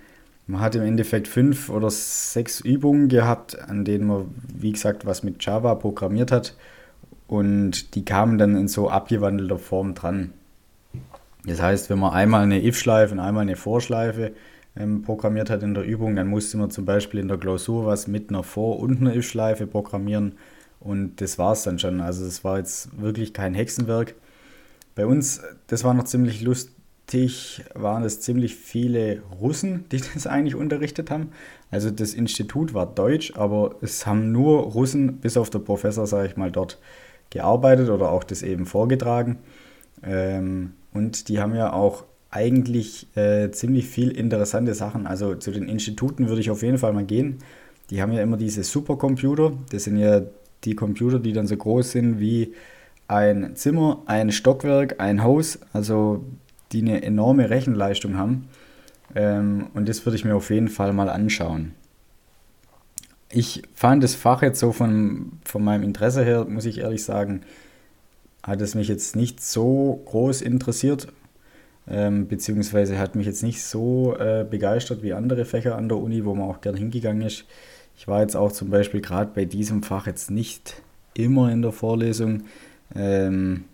man 0.47 0.61
hat 0.61 0.75
im 0.75 0.83
Endeffekt 0.83 1.27
fünf 1.27 1.71
oder 1.71 1.91
sechs 1.91 2.61
Übungen 2.61 3.09
gehabt, 3.09 3.59
an 3.59 3.85
denen 3.85 4.07
man, 4.07 4.27
wie 4.55 4.73
gesagt, 4.73 5.07
was 5.07 5.23
mit 5.23 5.45
Java 5.45 5.75
programmiert 5.75 6.31
hat. 6.31 6.55
Und 7.27 7.95
die 7.95 8.05
kamen 8.05 8.37
dann 8.37 8.55
in 8.57 8.69
so 8.69 8.91
abgewandelter 8.91 9.59
Form 9.59 9.95
dran. 9.95 10.33
Das 11.47 11.61
heißt, 11.61 11.91
wenn 11.91 11.99
man 11.99 12.13
einmal 12.13 12.43
eine 12.43 12.63
if-Schleife 12.63 13.15
und 13.15 13.21
einmal 13.21 13.43
eine 13.43 13.57
Vorschleife 13.57 14.33
ähm, 14.77 15.03
programmiert 15.03 15.51
hat 15.51 15.63
in 15.63 15.75
der 15.75 15.85
Übung, 15.85 16.17
dann 16.17 16.29
musste 16.29 16.59
man 16.59 16.71
zum 16.71 16.85
Beispiel 16.85 17.21
in 17.21 17.29
der 17.29 17.39
Klausur 17.39 17.87
was 17.87 18.07
mit 18.07 18.29
einer 18.29 18.43
Vor- 18.43 18.81
und 18.81 19.01
einer 19.01 19.15
if-Schleife 19.15 19.67
programmieren. 19.67 20.33
Und 20.81 21.21
das 21.23 21.39
war 21.39 21.53
es 21.53 21.63
dann 21.63 21.79
schon. 21.79 22.01
Also 22.03 22.27
es 22.27 22.45
war 22.45 22.59
jetzt 22.59 23.01
wirklich 23.01 23.33
kein 23.33 23.55
Hexenwerk. 23.55 24.15
Bei 24.95 25.07
uns, 25.07 25.41
das 25.67 25.85
war 25.85 25.95
noch 25.95 26.05
ziemlich 26.05 26.43
lustig, 26.43 26.74
waren 27.75 28.05
es 28.05 28.21
ziemlich 28.21 28.55
viele 28.57 29.23
Russen, 29.41 29.85
die 29.93 30.01
das 30.15 30.27
eigentlich 30.27 30.55
unterrichtet 30.55 31.11
haben. 31.11 31.31
Also 31.71 31.91
das 31.91 32.15
Institut 32.15 32.75
war 32.75 32.87
deutsch, 32.87 33.35
aber 33.37 33.77
es 33.81 34.07
haben 34.07 34.33
nur 34.33 34.61
Russen, 34.63 35.19
bis 35.19 35.37
auf 35.37 35.51
der 35.51 35.59
Professor, 35.61 36.07
sage 36.07 36.29
ich 36.29 36.37
mal, 36.37 36.51
dort 36.51 36.79
gearbeitet 37.31 37.89
oder 37.89 38.11
auch 38.11 38.25
das 38.25 38.43
eben 38.43 38.67
vorgetragen. 38.67 39.39
Ähm, 40.03 40.73
und 40.93 41.29
die 41.29 41.41
haben 41.41 41.55
ja 41.55 41.73
auch 41.73 42.05
eigentlich 42.31 43.07
äh, 43.17 43.51
ziemlich 43.51 43.87
viel 43.87 44.11
interessante 44.11 44.75
Sachen. 44.75 45.07
Also 45.07 45.35
zu 45.35 45.51
den 45.51 45.69
Instituten 45.69 46.29
würde 46.29 46.41
ich 46.41 46.51
auf 46.51 46.63
jeden 46.63 46.79
Fall 46.79 46.93
mal 46.93 47.05
gehen. 47.05 47.39
Die 47.91 48.03
haben 48.03 48.13
ja 48.13 48.23
immer 48.23 48.37
diese 48.37 48.65
Supercomputer. 48.65 49.53
Das 49.71 49.85
sind 49.85 49.99
ja 49.99 50.23
die 50.65 50.75
Computer, 50.75 51.19
die 51.19 51.33
dann 51.33 51.47
so 51.47 51.57
groß 51.57 51.93
sind 51.93 52.19
wie 52.19 52.55
ein 53.07 53.55
Zimmer, 53.55 54.03
ein 54.07 54.33
Stockwerk, 54.33 55.01
ein 55.01 55.23
Haus. 55.23 55.59
Also 55.73 56.25
die 56.75 56.83
eine 56.83 57.03
enorme 57.03 57.49
Rechenleistung 57.49 58.17
haben. 58.17 58.49
Ähm, 59.15 59.69
und 59.75 59.89
das 59.89 60.05
würde 60.05 60.17
ich 60.17 60.25
mir 60.25 60.37
auf 60.37 60.51
jeden 60.51 60.69
Fall 60.69 60.93
mal 60.93 61.09
anschauen 61.09 61.73
ich 63.35 63.63
fand 63.75 64.03
das 64.05 64.15
Fach 64.15 64.43
jetzt 64.43 64.61
so 64.61 64.73
von, 64.73 65.33
von 65.45 65.63
meinem 65.63 65.83
Interesse 65.83 66.25
her, 66.25 66.45
muss 66.45 66.67
ich 66.67 66.79
ehrlich 66.79 67.05
sagen, 67.05 67.43
hat 68.43 68.61
es 68.61 68.75
mich 68.75 68.89
jetzt 68.89 69.17
nicht 69.17 69.43
so 69.43 70.03
groß 70.05 70.41
interessiert, 70.43 71.09
ähm, 71.89 72.29
beziehungsweise 72.29 72.99
hat 72.99 73.17
mich 73.17 73.27
jetzt 73.27 73.43
nicht 73.43 73.63
so 73.63 74.17
äh, 74.17 74.47
begeistert 74.49 75.03
wie 75.03 75.13
andere 75.13 75.45
Fächer 75.45 75.77
an 75.77 75.89
der 75.89 75.99
Uni, 75.99 76.25
wo 76.25 76.35
man 76.35 76.49
auch 76.49 76.61
gern 76.61 76.77
hingegangen 76.77 77.23
ist. 77.23 77.45
Ich 77.97 78.07
war 78.07 78.21
jetzt 78.21 78.37
auch 78.37 78.53
zum 78.53 78.71
Beispiel 78.71 79.01
gerade 79.01 79.33
bei 79.35 79.45
diesem 79.45 79.83
Fach 79.83 80.07
jetzt 80.07 80.31
nicht 80.31 80.83
immer 81.15 81.51
in 81.51 81.63
der 81.63 81.73
Vorlesung, 81.73 82.45
ähm, 82.95 83.65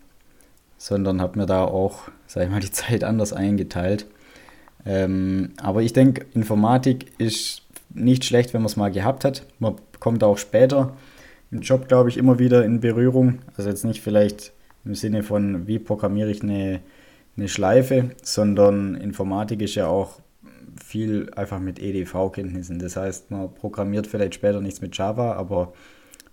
sondern 0.81 1.21
habe 1.21 1.39
mir 1.39 1.45
da 1.45 1.65
auch, 1.65 2.09
sag 2.27 2.45
ich 2.45 2.51
mal, 2.51 2.61
die 2.61 2.71
Zeit 2.73 3.05
anders 3.05 3.35
eingeteilt. 3.35 4.07
Ähm, 4.87 5.51
aber 5.63 5.83
ich 5.83 5.93
denke, 5.93 6.25
Informatik 6.33 7.13
ist 7.19 7.63
nicht 7.91 8.25
schlecht, 8.25 8.55
wenn 8.55 8.63
man 8.63 8.67
es 8.67 8.77
mal 8.77 8.91
gehabt 8.91 9.27
hat. 9.27 9.45
Man 9.59 9.75
kommt 10.01 10.25
auch 10.25 10.39
später 10.39 10.97
im 11.51 11.61
Job, 11.61 11.87
glaube 11.87 12.09
ich, 12.09 12.17
immer 12.17 12.39
wieder 12.39 12.65
in 12.65 12.81
Berührung. 12.81 13.41
Also 13.59 13.69
jetzt 13.69 13.85
nicht 13.85 14.01
vielleicht 14.01 14.55
im 14.87 14.95
Sinne 14.95 15.23
von, 15.23 15.67
wie 15.67 15.79
programmiere 15.79 16.31
ich 16.31 16.43
eine, 16.43 16.81
eine 17.37 17.49
Schleife, 17.49 18.13
sondern 18.23 18.95
Informatik 18.95 19.61
ist 19.61 19.75
ja 19.75 19.87
auch 19.87 20.21
viel 20.83 21.31
einfach 21.37 21.59
mit 21.59 21.79
EDV-Kenntnissen. 21.79 22.79
Das 22.79 22.97
heißt, 22.97 23.31
man 23.31 23.53
programmiert 23.53 24.07
vielleicht 24.07 24.35
später 24.35 24.63
nichts 24.63 24.81
mit 24.81 24.97
Java, 24.97 25.35
aber 25.35 25.75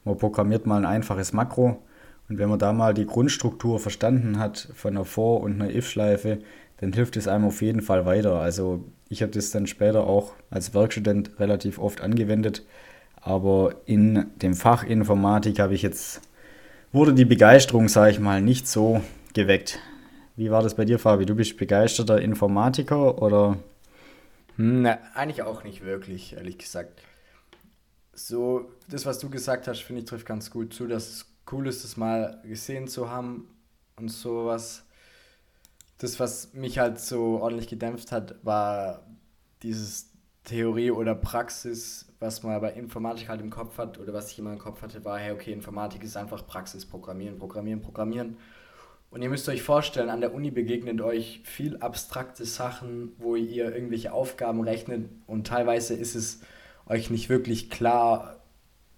man 0.05 0.17
programmiert 0.17 0.65
mal 0.65 0.77
ein 0.77 0.86
einfaches 0.86 1.33
Makro. 1.33 1.81
Und 2.30 2.38
wenn 2.38 2.50
man 2.50 2.60
da 2.60 2.74
mal 2.74 2.94
die 2.94 3.06
Grundstruktur 3.06 3.80
verstanden 3.80 4.38
hat 4.40 4.70
von 4.74 4.96
einer 4.96 5.06
For- 5.06 5.42
und 5.42 5.62
einer 5.62 5.74
If-Schleife, 5.74 6.40
dann 6.78 6.94
hilft 6.94 7.18
es 7.18 7.28
einem 7.28 7.46
auf 7.46 7.62
jeden 7.62 7.82
Fall 7.82 8.06
weiter. 8.06 8.40
Also 8.40 8.84
ich 9.10 9.22
habe 9.22 9.32
das 9.32 9.52
dann 9.52 9.68
später 9.68 10.06
auch 10.06 10.34
als 10.50 10.74
Werkstudent 10.74 11.40
relativ 11.40 11.80
oft 11.80 12.02
angewendet, 12.02 12.66
aber 13.16 13.76
in 13.86 14.28
dem 14.42 14.54
Fach 14.54 14.84
Informatik 14.84 15.60
habe 15.60 15.74
ich 15.74 15.82
jetzt, 15.82 16.22
wurde 16.92 17.13
die 17.13 17.26
Begeisterung, 17.26 17.88
sage 17.88 18.12
ich 18.12 18.20
mal, 18.20 18.42
nicht 18.42 18.68
so 18.68 19.02
geweckt. 19.34 19.80
Wie 20.36 20.52
war 20.52 20.62
das 20.62 20.76
bei 20.76 20.86
dir, 20.86 21.00
Fabi? 21.00 21.26
Du 21.26 21.36
bist 21.36 21.58
begeisterter 21.58 22.22
Informatiker 22.22 23.22
oder? 23.22 23.58
Na, 24.56 25.00
eigentlich 25.16 25.42
auch 25.44 25.63
nicht 25.63 25.84
wirklich, 25.84 26.34
ehrlich 26.34 26.58
gesagt. 26.58 27.02
So, 28.13 28.72
das, 28.90 29.06
was 29.06 29.20
du 29.20 29.30
gesagt 29.30 29.68
hast, 29.68 29.82
finde 29.82 30.02
ich, 30.02 30.08
trifft 30.08 30.26
ganz 30.26 30.52
gut 30.52 30.74
zu, 30.74 30.88
dass 30.88 31.10
es 31.10 31.26
cool 31.51 31.67
ist, 31.67 31.83
das 31.83 31.97
mal 31.97 32.41
gesehen 32.43 32.88
zu 32.88 33.10
haben 33.10 33.47
und 33.97 34.10
sowas 34.10 34.88
das, 35.97 36.19
was 36.19 36.53
mich 36.53 36.79
halt 36.79 36.99
so 36.99 37.39
ordentlich 37.41 37.67
gedämpft 37.67 38.12
hat, 38.12 38.36
war 38.43 39.05
dieses 39.63 40.12
Theorie 40.43 40.91
oder 40.91 41.15
Praxis, 41.15 42.05
was 42.19 42.43
man 42.43 42.62
bei 42.62 42.71
Informatik 42.73 43.29
halt 43.29 43.41
im 43.41 43.49
Kopf 43.49 43.77
hat 43.77 43.99
oder 43.99 44.13
was 44.13 44.31
ich 44.31 44.39
immer 44.39 44.53
im 44.53 44.60
Kopf 44.60 44.81
hatte, 44.81 45.03
war, 45.03 45.19
hey, 45.19 45.31
okay, 45.31 45.51
Informatik 45.51 46.03
ist 46.03 46.15
einfach 46.15 46.45
Praxis, 46.45 46.86
Programmieren, 46.86 47.38
Programmieren, 47.38 47.81
Programmieren. 47.81 48.38
Und 49.10 49.21
ihr 49.21 49.29
müsst 49.29 49.49
euch 49.49 49.63
vorstellen, 49.63 50.10
an 50.10 50.21
der 50.21 50.33
Uni 50.33 50.51
begegnen 50.51 51.01
euch 51.01 51.41
viel 51.43 51.77
abstrakte 51.77 52.45
Sachen, 52.45 53.13
wo 53.17 53.36
ihr 53.36 53.73
irgendwelche 53.73 54.13
Aufgaben 54.13 54.62
rechnet 54.62 55.10
und 55.25 55.47
teilweise 55.47 55.93
ist 55.95 56.15
es 56.15 56.41
euch 56.86 57.10
nicht 57.10 57.29
wirklich 57.29 57.69
klar, 57.69 58.41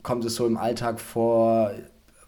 kommt 0.03 0.25
es 0.25 0.35
so 0.35 0.45
im 0.45 0.57
Alltag 0.57 0.99
vor, 0.99 1.71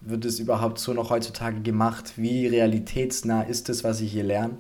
wird 0.02 0.26
es 0.26 0.40
überhaupt 0.40 0.80
so 0.80 0.94
noch 0.94 1.10
heutzutage 1.10 1.62
gemacht? 1.62 2.14
Wie 2.16 2.48
realitätsnah 2.48 3.44
ist 3.44 3.70
es, 3.70 3.84
was 3.84 4.02
ich 4.02 4.12
hier 4.12 4.24
lerne? 4.24 4.58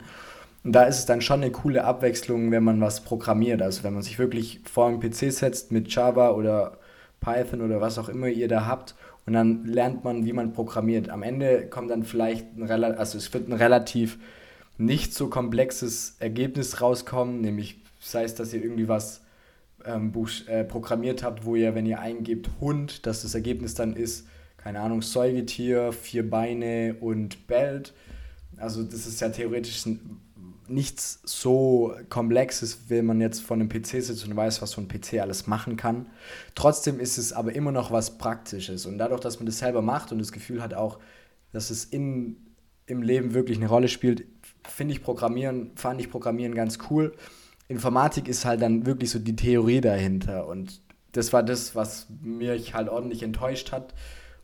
Und 0.63 0.73
da 0.73 0.83
ist 0.83 0.99
es 0.99 1.05
dann 1.05 1.21
schon 1.21 1.41
eine 1.41 1.51
coole 1.51 1.83
Abwechslung, 1.83 2.51
wenn 2.51 2.63
man 2.63 2.79
was 2.81 3.01
programmiert. 3.01 3.61
Also 3.61 3.83
wenn 3.83 3.93
man 3.93 4.03
sich 4.03 4.19
wirklich 4.19 4.61
vor 4.71 4.87
einen 4.87 4.99
PC 4.99 5.31
setzt 5.31 5.71
mit 5.71 5.93
Java 5.93 6.31
oder 6.31 6.77
Python 7.19 7.61
oder 7.61 7.81
was 7.81 7.97
auch 7.97 8.09
immer 8.09 8.27
ihr 8.27 8.47
da 8.47 8.65
habt 8.65 8.95
und 9.25 9.33
dann 9.33 9.65
lernt 9.65 10.03
man, 10.03 10.25
wie 10.25 10.33
man 10.33 10.53
programmiert. 10.53 11.09
Am 11.09 11.23
Ende 11.23 11.67
kommt 11.67 11.89
dann 11.89 12.03
vielleicht 12.03 12.57
ein 12.57 12.63
relativ, 12.63 12.99
also 12.99 13.17
es 13.17 13.33
wird 13.33 13.47
ein 13.47 13.53
relativ 13.53 14.17
nicht 14.77 15.13
so 15.13 15.29
komplexes 15.29 16.15
Ergebnis 16.19 16.81
rauskommen, 16.81 17.41
nämlich 17.41 17.79
sei 17.99 18.23
es, 18.23 18.35
dass 18.35 18.53
ihr 18.53 18.63
irgendwie 18.63 18.87
was 18.87 19.21
ähm, 19.85 20.11
äh, 20.47 20.63
programmiert 20.63 21.23
habt, 21.23 21.45
wo 21.45 21.55
ihr, 21.55 21.75
wenn 21.75 21.85
ihr 21.85 21.99
eingebt 21.99 22.49
Hund, 22.59 23.05
dass 23.05 23.21
das 23.21 23.35
Ergebnis 23.35 23.75
dann 23.75 23.95
ist, 23.95 24.27
keine 24.63 24.79
Ahnung, 24.81 25.01
Säugetier, 25.01 25.91
vier 25.91 26.29
Beine 26.29 26.95
und 26.99 27.47
bellt. 27.47 27.93
Also 28.57 28.83
das 28.83 29.07
ist 29.07 29.19
ja 29.21 29.29
theoretisch 29.29 29.85
nichts 30.67 31.19
so 31.25 31.93
Komplexes, 32.09 32.83
wenn 32.87 33.05
man 33.05 33.21
jetzt 33.21 33.41
von 33.41 33.59
einem 33.59 33.69
PC 33.69 34.03
sitzt 34.03 34.25
und 34.25 34.35
weiß, 34.35 34.61
was 34.61 34.71
so 34.71 34.81
ein 34.81 34.87
PC 34.87 35.19
alles 35.19 35.47
machen 35.47 35.77
kann. 35.77 36.07
Trotzdem 36.55 36.99
ist 36.99 37.17
es 37.17 37.33
aber 37.33 37.53
immer 37.53 37.71
noch 37.71 37.91
was 37.91 38.17
Praktisches. 38.17 38.85
Und 38.85 38.97
dadurch, 38.97 39.19
dass 39.19 39.39
man 39.39 39.45
das 39.45 39.59
selber 39.59 39.81
macht 39.81 40.11
und 40.11 40.19
das 40.19 40.31
Gefühl 40.31 40.61
hat 40.61 40.73
auch, 40.73 40.99
dass 41.51 41.69
es 41.69 41.85
in, 41.85 42.37
im 42.85 43.01
Leben 43.01 43.33
wirklich 43.33 43.57
eine 43.57 43.67
Rolle 43.67 43.89
spielt, 43.89 44.25
finde 44.67 44.93
ich 44.93 45.03
Programmieren, 45.03 45.71
fand 45.75 45.99
ich 45.99 46.09
Programmieren 46.09 46.55
ganz 46.55 46.77
cool. 46.89 47.13
Informatik 47.67 48.27
ist 48.27 48.45
halt 48.45 48.61
dann 48.61 48.85
wirklich 48.85 49.09
so 49.09 49.19
die 49.19 49.35
Theorie 49.35 49.81
dahinter. 49.81 50.47
Und 50.47 50.81
das 51.11 51.33
war 51.33 51.43
das, 51.43 51.75
was 51.75 52.07
mich 52.21 52.73
halt 52.73 52.89
ordentlich 52.89 53.23
enttäuscht 53.23 53.71
hat. 53.71 53.93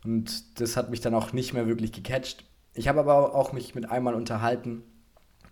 Und 0.04 0.60
das 0.60 0.76
hat 0.76 0.90
mich 0.90 1.00
dann 1.00 1.14
auch 1.14 1.32
nicht 1.32 1.54
mehr 1.54 1.66
wirklich 1.66 1.92
gecatcht. 1.92 2.44
Ich 2.74 2.88
habe 2.88 3.00
aber 3.00 3.34
auch 3.34 3.52
mich 3.52 3.74
mit 3.74 3.90
einmal 3.90 4.14
unterhalten. 4.14 4.82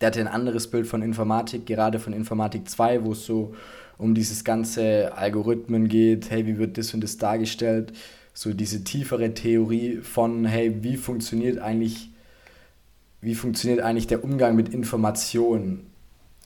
Der 0.00 0.08
hatte 0.08 0.20
ein 0.20 0.28
anderes 0.28 0.70
Bild 0.70 0.86
von 0.86 1.02
Informatik, 1.02 1.66
gerade 1.66 1.98
von 1.98 2.12
Informatik 2.12 2.68
2, 2.68 3.04
wo 3.04 3.12
es 3.12 3.24
so 3.24 3.54
um 3.98 4.14
dieses 4.14 4.44
ganze 4.44 5.16
Algorithmen 5.16 5.88
geht. 5.88 6.30
Hey, 6.30 6.46
wie 6.46 6.58
wird 6.58 6.78
das 6.78 6.92
und 6.94 7.02
das 7.02 7.16
dargestellt? 7.16 7.92
So 8.34 8.52
diese 8.52 8.84
tiefere 8.84 9.32
Theorie 9.32 9.98
von, 10.02 10.44
hey, 10.44 10.82
wie 10.82 10.96
funktioniert 10.96 11.58
eigentlich, 11.58 12.10
wie 13.22 13.34
funktioniert 13.34 13.80
eigentlich 13.80 14.06
der 14.06 14.22
Umgang 14.22 14.54
mit 14.54 14.68
Informationen? 14.68 15.86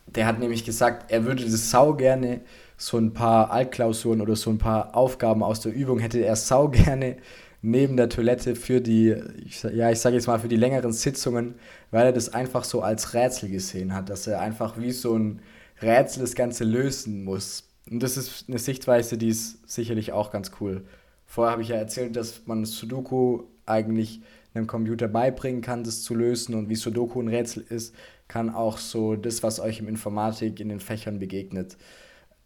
Der 0.06 0.26
hat 0.26 0.38
nämlich 0.38 0.64
gesagt, 0.64 1.10
er 1.10 1.24
würde 1.24 1.44
das 1.44 1.70
sau 1.70 1.94
gerne 1.94 2.40
so 2.76 2.96
ein 2.96 3.12
paar 3.12 3.50
Altklausuren 3.50 4.20
oder 4.20 4.36
so 4.36 4.50
ein 4.50 4.58
paar 4.58 4.96
Aufgaben 4.96 5.42
aus 5.42 5.60
der 5.60 5.74
Übung 5.74 5.98
hätte 5.98 6.20
er 6.20 6.36
sau 6.36 6.68
gerne 6.68 7.16
neben 7.62 7.96
der 7.96 8.08
Toilette 8.08 8.56
für 8.56 8.80
die, 8.80 9.14
ich, 9.44 9.62
ja, 9.62 9.90
ich 9.90 10.00
sage 10.00 10.16
jetzt 10.16 10.26
mal 10.26 10.38
für 10.38 10.48
die 10.48 10.56
längeren 10.56 10.92
Sitzungen, 10.92 11.54
weil 11.90 12.06
er 12.06 12.12
das 12.12 12.32
einfach 12.32 12.64
so 12.64 12.82
als 12.82 13.14
Rätsel 13.14 13.50
gesehen 13.50 13.94
hat, 13.94 14.08
dass 14.08 14.26
er 14.26 14.40
einfach 14.40 14.78
wie 14.78 14.92
so 14.92 15.16
ein 15.16 15.40
Rätsel 15.82 16.22
das 16.22 16.34
Ganze 16.34 16.64
lösen 16.64 17.24
muss. 17.24 17.64
Und 17.90 18.02
das 18.02 18.16
ist 18.16 18.46
eine 18.48 18.58
Sichtweise, 18.58 19.18
die 19.18 19.28
ist 19.28 19.68
sicherlich 19.68 20.12
auch 20.12 20.30
ganz 20.30 20.52
cool. 20.60 20.84
Vorher 21.26 21.52
habe 21.52 21.62
ich 21.62 21.68
ja 21.68 21.76
erzählt, 21.76 22.16
dass 22.16 22.46
man 22.46 22.64
Sudoku 22.64 23.44
eigentlich 23.66 24.20
einem 24.54 24.66
Computer 24.66 25.08
beibringen 25.08 25.60
kann, 25.60 25.84
das 25.84 26.02
zu 26.02 26.14
lösen 26.14 26.54
und 26.54 26.68
wie 26.68 26.74
Sudoku 26.74 27.20
ein 27.20 27.28
Rätsel 27.28 27.64
ist, 27.68 27.94
kann 28.26 28.50
auch 28.50 28.78
so 28.78 29.16
das, 29.16 29.42
was 29.42 29.60
euch 29.60 29.80
im 29.80 29.88
Informatik 29.88 30.60
in 30.60 30.68
den 30.68 30.80
Fächern 30.80 31.18
begegnet, 31.18 31.76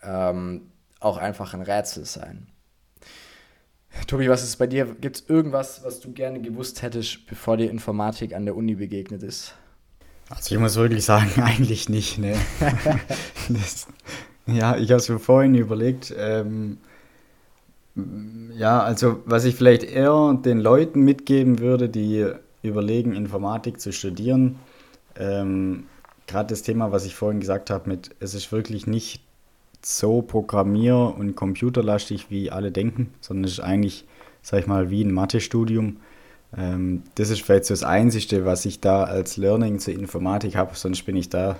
ähm, 0.03 0.70
auch 1.00 1.18
einfach 1.18 1.55
ein 1.55 1.62
Rätsel 1.62 2.05
sein. 2.05 2.46
Tobi, 4.07 4.28
was 4.28 4.42
ist 4.42 4.57
bei 4.57 4.66
dir? 4.66 4.87
Gibt 5.00 5.16
es 5.16 5.28
irgendwas, 5.28 5.83
was 5.85 6.00
du 6.00 6.12
gerne 6.12 6.40
gewusst 6.40 6.83
hättest, 6.83 7.26
bevor 7.26 7.57
dir 7.57 7.70
Informatik 7.70 8.35
an 8.35 8.44
der 8.44 8.57
Uni 8.57 8.74
begegnet 8.74 9.22
ist? 9.22 9.54
Also 10.28 10.54
ich 10.54 10.61
muss 10.61 10.76
wirklich 10.76 11.04
sagen, 11.04 11.30
eigentlich 11.42 11.88
nicht. 11.88 12.18
Ne? 12.18 12.37
das, 13.48 13.87
ja, 14.46 14.76
ich 14.76 14.90
habe 14.90 15.00
es 15.00 15.09
mir 15.09 15.18
vorhin 15.18 15.54
überlegt. 15.54 16.14
Ähm, 16.16 16.78
ja, 18.57 18.83
also 18.83 19.22
was 19.24 19.44
ich 19.44 19.54
vielleicht 19.54 19.85
eher 19.85 20.38
den 20.44 20.59
Leuten 20.59 21.02
mitgeben 21.02 21.61
würde, 21.61 21.88
die 21.88 22.26
überlegen, 22.62 23.14
Informatik 23.14 23.80
zu 23.80 23.92
studieren, 23.92 24.59
ähm, 25.16 25.85
gerade 26.26 26.48
das 26.48 26.62
Thema, 26.62 26.92
was 26.92 27.04
ich 27.04 27.14
vorhin 27.14 27.40
gesagt 27.40 27.70
habe, 27.70 27.88
mit 27.88 28.11
es 28.20 28.35
ist 28.35 28.50
wirklich 28.50 28.87
nicht 28.87 29.23
so 29.87 30.23
programmier- 30.23 31.14
und 31.16 31.35
computerlastig, 31.35 32.31
wie 32.31 32.51
alle 32.51 32.73
denken, 32.73 33.14
sondern 33.20 33.44
es 33.44 33.53
ist 33.53 33.61
eigentlich, 33.61 34.07
sag 34.42 34.61
ich 34.61 34.66
mal, 34.66 34.90
wie 34.90 35.03
ein 35.03 35.12
Mathestudium. 35.12 35.99
Ähm, 36.57 37.03
das 37.16 37.31
ist 37.31 37.42
vielleicht 37.42 37.66
so 37.66 37.75
das 37.75 37.83
Einzige, 37.83 38.44
was 38.44 38.64
ich 38.64 38.81
da 38.81 39.05
als 39.05 39.37
Learning 39.37 39.79
zur 39.79 39.94
Informatik 39.94 40.57
habe, 40.57 40.75
sonst 40.75 41.05
bin 41.05 41.16
ich 41.16 41.29
da 41.29 41.57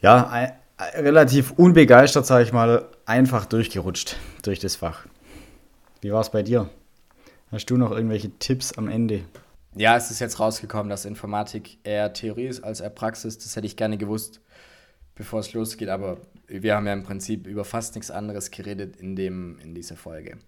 ja 0.00 0.52
relativ 0.94 1.52
unbegeistert, 1.52 2.26
sage 2.26 2.44
ich 2.44 2.52
mal, 2.52 2.86
einfach 3.06 3.46
durchgerutscht 3.46 4.16
durch 4.42 4.58
das 4.58 4.76
Fach. 4.76 5.06
Wie 6.02 6.12
war 6.12 6.20
es 6.20 6.30
bei 6.30 6.42
dir? 6.42 6.68
Hast 7.50 7.70
du 7.70 7.76
noch 7.76 7.92
irgendwelche 7.92 8.30
Tipps 8.38 8.76
am 8.76 8.88
Ende? 8.88 9.22
Ja, 9.74 9.96
es 9.96 10.10
ist 10.10 10.20
jetzt 10.20 10.40
rausgekommen, 10.40 10.90
dass 10.90 11.04
Informatik 11.04 11.78
eher 11.84 12.12
Theorie 12.12 12.46
ist 12.46 12.62
als 12.62 12.80
eher 12.80 12.90
Praxis. 12.90 13.38
Das 13.38 13.56
hätte 13.56 13.66
ich 13.66 13.76
gerne 13.76 13.96
gewusst 13.96 14.40
bevor 15.16 15.40
es 15.40 15.52
losgeht, 15.52 15.88
aber 15.88 16.18
wir 16.46 16.76
haben 16.76 16.86
ja 16.86 16.92
im 16.92 17.02
Prinzip 17.02 17.48
über 17.48 17.64
fast 17.64 17.96
nichts 17.96 18.12
anderes 18.12 18.52
geredet 18.52 18.96
in, 18.96 19.16
dem, 19.16 19.58
in 19.58 19.74
dieser 19.74 19.96
Folge. 19.96 20.38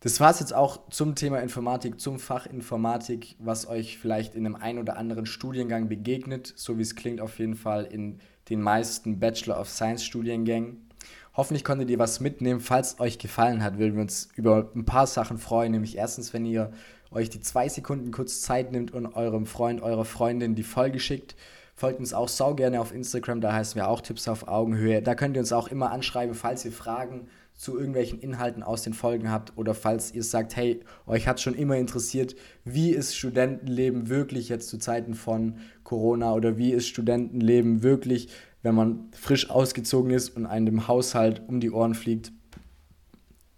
Das 0.00 0.20
war 0.20 0.30
es 0.30 0.40
jetzt 0.40 0.54
auch 0.54 0.88
zum 0.90 1.14
Thema 1.14 1.38
Informatik, 1.38 1.98
zum 1.98 2.18
Fach 2.18 2.46
Informatik, 2.46 3.36
was 3.38 3.66
euch 3.66 3.98
vielleicht 3.98 4.34
in 4.34 4.44
einem 4.44 4.54
ein 4.54 4.78
oder 4.78 4.96
anderen 4.96 5.26
Studiengang 5.26 5.88
begegnet, 5.88 6.52
so 6.56 6.78
wie 6.78 6.82
es 6.82 6.94
klingt 6.94 7.20
auf 7.20 7.38
jeden 7.38 7.54
Fall 7.56 7.84
in 7.84 8.18
den 8.50 8.60
meisten 8.60 9.18
Bachelor 9.18 9.58
of 9.58 9.70
Science 9.70 10.04
Studiengängen. 10.04 10.88
Hoffentlich 11.36 11.64
konntet 11.64 11.90
ihr 11.90 11.98
was 11.98 12.20
mitnehmen. 12.20 12.60
Falls 12.60 13.00
euch 13.00 13.18
gefallen 13.18 13.62
hat, 13.62 13.78
würden 13.78 13.94
wir 13.94 14.02
uns 14.02 14.28
über 14.36 14.70
ein 14.74 14.84
paar 14.84 15.06
Sachen 15.06 15.38
freuen. 15.38 15.72
Nämlich 15.72 15.96
erstens, 15.96 16.32
wenn 16.32 16.44
ihr 16.44 16.70
euch 17.10 17.30
die 17.30 17.40
zwei 17.40 17.68
Sekunden 17.68 18.10
kurz 18.12 18.42
Zeit 18.42 18.72
nimmt 18.72 18.92
und 18.92 19.06
eurem 19.06 19.46
Freund, 19.46 19.80
eurer 19.80 20.04
Freundin 20.04 20.54
die 20.54 20.62
Folge 20.62 21.00
schickt. 21.00 21.34
Folgt 21.76 21.98
uns 21.98 22.14
auch 22.14 22.28
sau 22.28 22.54
gerne 22.54 22.80
auf 22.80 22.94
Instagram, 22.94 23.40
da 23.40 23.52
heißen 23.52 23.74
wir 23.74 23.88
auch 23.88 24.00
Tipps 24.00 24.28
auf 24.28 24.46
Augenhöhe. 24.46 25.02
Da 25.02 25.14
könnt 25.16 25.36
ihr 25.36 25.40
uns 25.40 25.52
auch 25.52 25.68
immer 25.68 25.90
anschreiben, 25.90 26.34
falls 26.34 26.64
ihr 26.64 26.72
Fragen 26.72 27.26
zu 27.56 27.76
irgendwelchen 27.76 28.20
Inhalten 28.20 28.62
aus 28.62 28.82
den 28.82 28.94
Folgen 28.94 29.30
habt 29.30 29.56
oder 29.56 29.74
falls 29.74 30.12
ihr 30.12 30.22
sagt, 30.22 30.56
hey, 30.56 30.80
euch 31.06 31.26
hat 31.26 31.40
schon 31.40 31.54
immer 31.54 31.76
interessiert, 31.76 32.34
wie 32.64 32.90
ist 32.90 33.16
Studentenleben 33.16 34.08
wirklich 34.08 34.48
jetzt 34.48 34.68
zu 34.68 34.78
Zeiten 34.78 35.14
von 35.14 35.58
Corona 35.82 36.32
oder 36.34 36.58
wie 36.58 36.72
ist 36.72 36.88
Studentenleben 36.88 37.82
wirklich, 37.82 38.28
wenn 38.62 38.74
man 38.74 39.08
frisch 39.12 39.50
ausgezogen 39.50 40.10
ist 40.10 40.36
und 40.36 40.46
einem 40.46 40.88
Haushalt 40.88 41.42
um 41.46 41.60
die 41.60 41.70
Ohren 41.70 41.94
fliegt. 41.94 42.32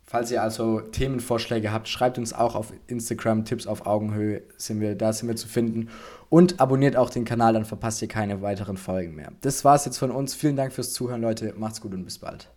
Falls 0.09 0.31
ihr 0.31 0.41
also 0.41 0.81
Themenvorschläge 0.81 1.73
habt, 1.73 1.89
schreibt 1.89 2.17
uns 2.17 2.33
auch 2.33 2.55
auf 2.55 2.73
Instagram, 2.87 3.45
Tipps 3.45 3.67
auf 3.67 3.87
Augenhöhe, 3.87 4.43
sind 4.57 4.81
wir, 4.81 4.95
da 4.95 5.13
sind 5.13 5.29
wir 5.29 5.35
zu 5.35 5.49
finden. 5.49 5.89
Und 6.29 6.61
abonniert 6.61 6.97
auch 6.97 7.11
den 7.11 7.25
Kanal, 7.25 7.55
dann 7.55 7.65
verpasst 7.65 8.03
ihr 8.03 8.09
keine 8.09 8.41
weiteren 8.41 8.77
Folgen 8.77 9.17
mehr. 9.17 9.33
Das 9.41 9.65
war's 9.65 9.85
jetzt 9.85 9.99
von 9.99 10.13
uns. 10.13 10.35
Vielen 10.35 10.57
Dank 10.57 10.73
fürs 10.73 10.93
Zuhören, 10.93 11.23
Leute. 11.23 11.55
Macht's 11.57 11.81
gut 11.81 11.93
und 11.93 12.05
bis 12.05 12.19
bald. 12.19 12.56